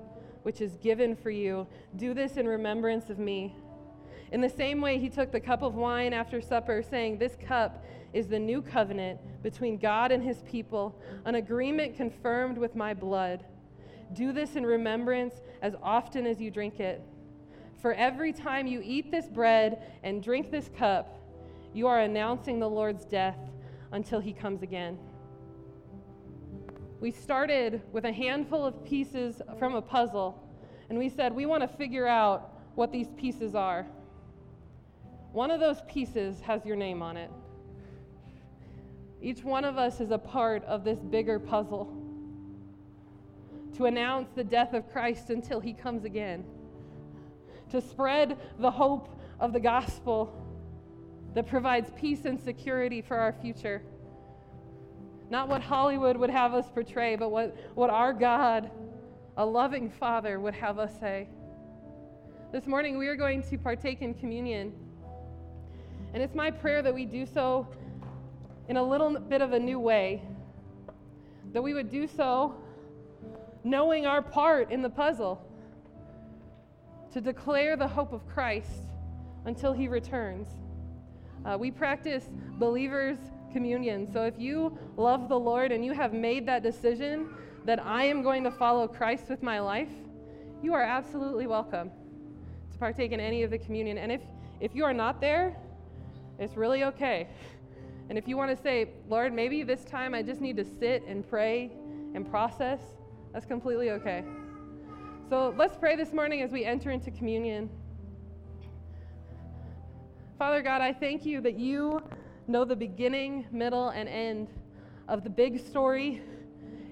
which 0.43 0.59
is 0.59 0.77
given 0.77 1.15
for 1.15 1.29
you. 1.29 1.67
Do 1.95 2.13
this 2.13 2.37
in 2.37 2.47
remembrance 2.47 3.09
of 3.09 3.19
me. 3.19 3.55
In 4.31 4.39
the 4.39 4.49
same 4.49 4.79
way, 4.79 4.97
he 4.97 5.09
took 5.09 5.31
the 5.31 5.39
cup 5.39 5.61
of 5.61 5.75
wine 5.75 6.13
after 6.13 6.41
supper, 6.41 6.81
saying, 6.81 7.17
This 7.17 7.35
cup 7.35 7.83
is 8.13 8.27
the 8.27 8.39
new 8.39 8.61
covenant 8.61 9.19
between 9.43 9.77
God 9.77 10.11
and 10.11 10.23
his 10.23 10.41
people, 10.43 10.97
an 11.25 11.35
agreement 11.35 11.97
confirmed 11.97 12.57
with 12.57 12.75
my 12.75 12.93
blood. 12.93 13.43
Do 14.13 14.31
this 14.31 14.55
in 14.55 14.65
remembrance 14.65 15.35
as 15.61 15.75
often 15.83 16.25
as 16.25 16.39
you 16.39 16.49
drink 16.49 16.79
it. 16.79 17.01
For 17.81 17.93
every 17.93 18.31
time 18.31 18.67
you 18.67 18.81
eat 18.83 19.11
this 19.11 19.27
bread 19.27 19.91
and 20.03 20.23
drink 20.23 20.51
this 20.51 20.69
cup, 20.77 21.17
you 21.73 21.87
are 21.87 21.99
announcing 21.99 22.59
the 22.59 22.69
Lord's 22.69 23.05
death 23.05 23.37
until 23.91 24.19
he 24.19 24.33
comes 24.33 24.61
again. 24.61 24.97
We 26.99 27.11
started 27.11 27.81
with 27.91 28.05
a 28.05 28.11
handful 28.11 28.63
of 28.63 28.83
pieces 28.85 29.41
from 29.57 29.75
a 29.75 29.81
puzzle, 29.81 30.47
and 30.89 30.99
we 30.99 31.09
said, 31.09 31.33
we 31.33 31.45
want 31.45 31.63
to 31.63 31.67
figure 31.67 32.07
out 32.07 32.53
what 32.75 32.91
these 32.91 33.07
pieces 33.17 33.55
are. 33.55 33.87
One 35.33 35.49
of 35.49 35.59
those 35.59 35.81
pieces 35.87 36.41
has 36.41 36.65
your 36.65 36.75
name 36.75 37.01
on 37.01 37.15
it. 37.17 37.31
Each 39.21 39.43
one 39.43 39.63
of 39.63 39.77
us 39.77 40.01
is 40.01 40.11
a 40.11 40.17
part 40.17 40.63
of 40.65 40.83
this 40.83 40.99
bigger 40.99 41.39
puzzle 41.39 41.95
to 43.77 43.85
announce 43.85 44.29
the 44.35 44.43
death 44.43 44.73
of 44.73 44.91
Christ 44.91 45.29
until 45.29 45.59
he 45.59 45.73
comes 45.73 46.03
again, 46.03 46.43
to 47.69 47.79
spread 47.79 48.37
the 48.59 48.71
hope 48.71 49.17
of 49.39 49.53
the 49.53 49.59
gospel 49.59 50.37
that 51.33 51.47
provides 51.47 51.89
peace 51.95 52.25
and 52.25 52.39
security 52.39 53.01
for 53.01 53.15
our 53.15 53.31
future. 53.31 53.81
Not 55.29 55.47
what 55.47 55.61
Hollywood 55.61 56.17
would 56.17 56.29
have 56.29 56.53
us 56.53 56.69
portray, 56.69 57.15
but 57.15 57.29
what, 57.31 57.55
what 57.75 57.89
our 57.89 58.11
God, 58.11 58.69
a 59.37 59.45
loving 59.45 59.89
Father, 59.89 60.41
would 60.41 60.55
have 60.55 60.77
us 60.77 60.91
say. 60.99 61.29
This 62.51 62.67
morning, 62.67 62.97
we 62.97 63.07
are 63.07 63.15
going 63.15 63.41
to 63.43 63.57
partake 63.57 64.01
in 64.01 64.13
communion. 64.13 64.73
And 66.13 66.21
it's 66.21 66.35
my 66.35 66.51
prayer 66.51 66.81
that 66.81 66.93
we 66.93 67.05
do 67.05 67.25
so 67.25 67.67
in 68.67 68.77
a 68.77 68.83
little 68.83 69.17
bit 69.19 69.41
of 69.41 69.53
a 69.53 69.59
new 69.59 69.79
way, 69.79 70.21
that 71.53 71.61
we 71.61 71.73
would 71.73 71.89
do 71.89 72.07
so 72.07 72.55
knowing 73.63 74.05
our 74.05 74.21
part 74.21 74.71
in 74.71 74.81
the 74.81 74.89
puzzle, 74.89 75.45
to 77.13 77.21
declare 77.21 77.75
the 77.75 77.87
hope 77.87 78.13
of 78.13 78.27
Christ 78.27 78.83
until 79.45 79.73
he 79.73 79.87
returns. 79.87 80.47
Uh, 81.45 81.57
we 81.59 81.69
practice 81.69 82.29
believers' 82.57 83.17
communion. 83.51 84.11
So 84.11 84.23
if 84.23 84.39
you 84.39 84.77
love 84.95 85.27
the 85.27 85.37
Lord 85.37 85.71
and 85.71 85.83
you 85.83 85.91
have 85.91 86.13
made 86.13 86.45
that 86.47 86.63
decision 86.63 87.29
that 87.65 87.85
I 87.85 88.05
am 88.05 88.23
going 88.23 88.43
to 88.43 88.51
follow 88.51 88.87
Christ 88.87 89.29
with 89.29 89.43
my 89.43 89.59
life, 89.59 89.89
you 90.63 90.73
are 90.73 90.81
absolutely 90.81 91.47
welcome 91.47 91.91
to 92.71 92.77
partake 92.77 93.11
in 93.11 93.19
any 93.19 93.43
of 93.43 93.51
the 93.51 93.57
communion. 93.57 93.97
And 93.97 94.11
if, 94.11 94.21
if 94.59 94.73
you 94.73 94.85
are 94.85 94.93
not 94.93 95.19
there, 95.19 95.55
it's 96.41 96.57
really 96.57 96.83
okay. 96.85 97.27
And 98.09 98.17
if 98.17 98.27
you 98.27 98.35
want 98.35 98.55
to 98.55 98.61
say, 98.61 98.89
Lord, 99.07 99.31
maybe 99.31 99.63
this 99.63 99.85
time 99.85 100.15
I 100.15 100.23
just 100.23 100.41
need 100.41 100.57
to 100.57 100.65
sit 100.65 101.03
and 101.07 101.27
pray 101.29 101.71
and 102.15 102.29
process, 102.29 102.79
that's 103.31 103.45
completely 103.45 103.91
okay. 103.91 104.23
So 105.29 105.53
let's 105.55 105.77
pray 105.77 105.95
this 105.95 106.11
morning 106.11 106.41
as 106.41 106.51
we 106.51 106.65
enter 106.65 106.89
into 106.89 107.11
communion. 107.11 107.69
Father 110.39 110.63
God, 110.63 110.81
I 110.81 110.91
thank 110.91 111.25
you 111.25 111.41
that 111.41 111.59
you 111.59 112.01
know 112.47 112.65
the 112.65 112.75
beginning, 112.75 113.45
middle, 113.51 113.89
and 113.89 114.09
end 114.09 114.49
of 115.07 115.23
the 115.23 115.29
big 115.29 115.59
story 115.59 116.23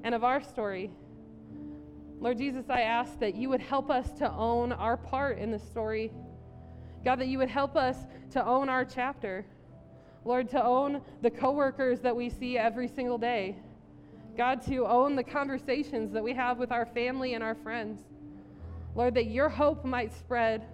and 0.03 0.13
of 0.13 0.23
our 0.23 0.41
story. 0.41 0.91
Lord 2.19 2.37
Jesus, 2.37 2.65
I 2.69 2.81
ask 2.81 3.19
that 3.19 3.35
you 3.35 3.49
would 3.49 3.61
help 3.61 3.89
us 3.89 4.11
to 4.19 4.31
own 4.31 4.71
our 4.71 4.95
part 4.95 5.39
in 5.39 5.49
the 5.51 5.59
story. 5.59 6.11
God, 7.03 7.19
that 7.19 7.27
you 7.27 7.37
would 7.37 7.49
help 7.49 7.75
us 7.75 7.97
to 8.31 8.45
own 8.45 8.69
our 8.69 8.85
chapter. 8.85 9.45
Lord, 10.25 10.49
to 10.49 10.63
own 10.63 11.01
the 11.21 11.29
coworkers 11.29 12.01
that 12.01 12.15
we 12.15 12.29
see 12.29 12.57
every 12.57 12.87
single 12.87 13.17
day. 13.17 13.55
God, 14.37 14.61
to 14.67 14.85
own 14.85 15.15
the 15.15 15.23
conversations 15.23 16.11
that 16.13 16.23
we 16.23 16.33
have 16.33 16.57
with 16.57 16.71
our 16.71 16.85
family 16.85 17.33
and 17.33 17.43
our 17.43 17.55
friends. 17.55 18.01
Lord, 18.95 19.15
that 19.15 19.27
your 19.27 19.49
hope 19.49 19.85
might 19.85 20.13
spread 20.13 20.65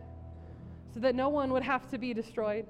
so 0.93 0.99
that 1.01 1.15
no 1.15 1.29
one 1.29 1.51
would 1.51 1.63
have 1.63 1.89
to 1.91 1.97
be 1.97 2.13
destroyed. 2.13 2.65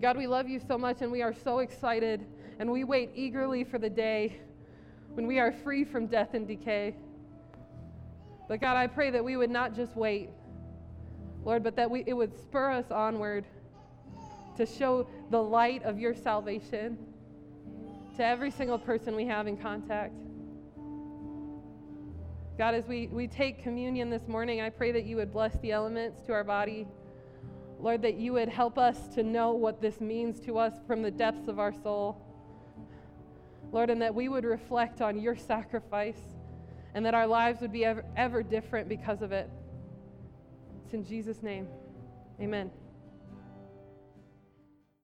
God, 0.00 0.16
we 0.16 0.26
love 0.26 0.48
you 0.48 0.60
so 0.66 0.78
much 0.78 1.02
and 1.02 1.12
we 1.12 1.22
are 1.22 1.34
so 1.34 1.58
excited 1.58 2.26
and 2.58 2.70
we 2.70 2.84
wait 2.84 3.10
eagerly 3.14 3.64
for 3.64 3.78
the 3.78 3.90
day 3.90 4.40
when 5.14 5.26
we 5.26 5.38
are 5.38 5.52
free 5.52 5.84
from 5.84 6.06
death 6.06 6.34
and 6.34 6.46
decay. 6.46 6.94
But 8.48 8.60
God, 8.60 8.76
I 8.76 8.86
pray 8.86 9.10
that 9.10 9.24
we 9.24 9.36
would 9.36 9.50
not 9.50 9.74
just 9.74 9.94
wait, 9.94 10.30
Lord, 11.48 11.62
but 11.62 11.76
that 11.76 11.90
we, 11.90 12.04
it 12.06 12.12
would 12.12 12.38
spur 12.38 12.70
us 12.70 12.90
onward 12.90 13.46
to 14.58 14.66
show 14.66 15.06
the 15.30 15.42
light 15.42 15.82
of 15.82 15.98
your 15.98 16.14
salvation 16.14 16.98
to 18.18 18.22
every 18.22 18.50
single 18.50 18.78
person 18.78 19.16
we 19.16 19.24
have 19.24 19.46
in 19.46 19.56
contact. 19.56 20.12
God, 22.58 22.74
as 22.74 22.86
we, 22.86 23.06
we 23.06 23.26
take 23.26 23.62
communion 23.62 24.10
this 24.10 24.28
morning, 24.28 24.60
I 24.60 24.68
pray 24.68 24.92
that 24.92 25.06
you 25.06 25.16
would 25.16 25.32
bless 25.32 25.58
the 25.60 25.72
elements 25.72 26.20
to 26.26 26.34
our 26.34 26.44
body. 26.44 26.86
Lord, 27.80 28.02
that 28.02 28.16
you 28.16 28.34
would 28.34 28.50
help 28.50 28.76
us 28.76 29.08
to 29.14 29.22
know 29.22 29.52
what 29.52 29.80
this 29.80 30.02
means 30.02 30.40
to 30.40 30.58
us 30.58 30.74
from 30.86 31.00
the 31.00 31.10
depths 31.10 31.48
of 31.48 31.58
our 31.58 31.72
soul. 31.72 32.20
Lord, 33.72 33.88
and 33.88 34.02
that 34.02 34.14
we 34.14 34.28
would 34.28 34.44
reflect 34.44 35.00
on 35.00 35.18
your 35.18 35.34
sacrifice 35.34 36.20
and 36.92 37.06
that 37.06 37.14
our 37.14 37.26
lives 37.26 37.62
would 37.62 37.72
be 37.72 37.86
ever, 37.86 38.04
ever 38.18 38.42
different 38.42 38.86
because 38.86 39.22
of 39.22 39.32
it. 39.32 39.48
It's 40.88 40.94
in 40.94 41.04
Jesus' 41.04 41.42
name. 41.42 41.68
Amen. 42.40 42.70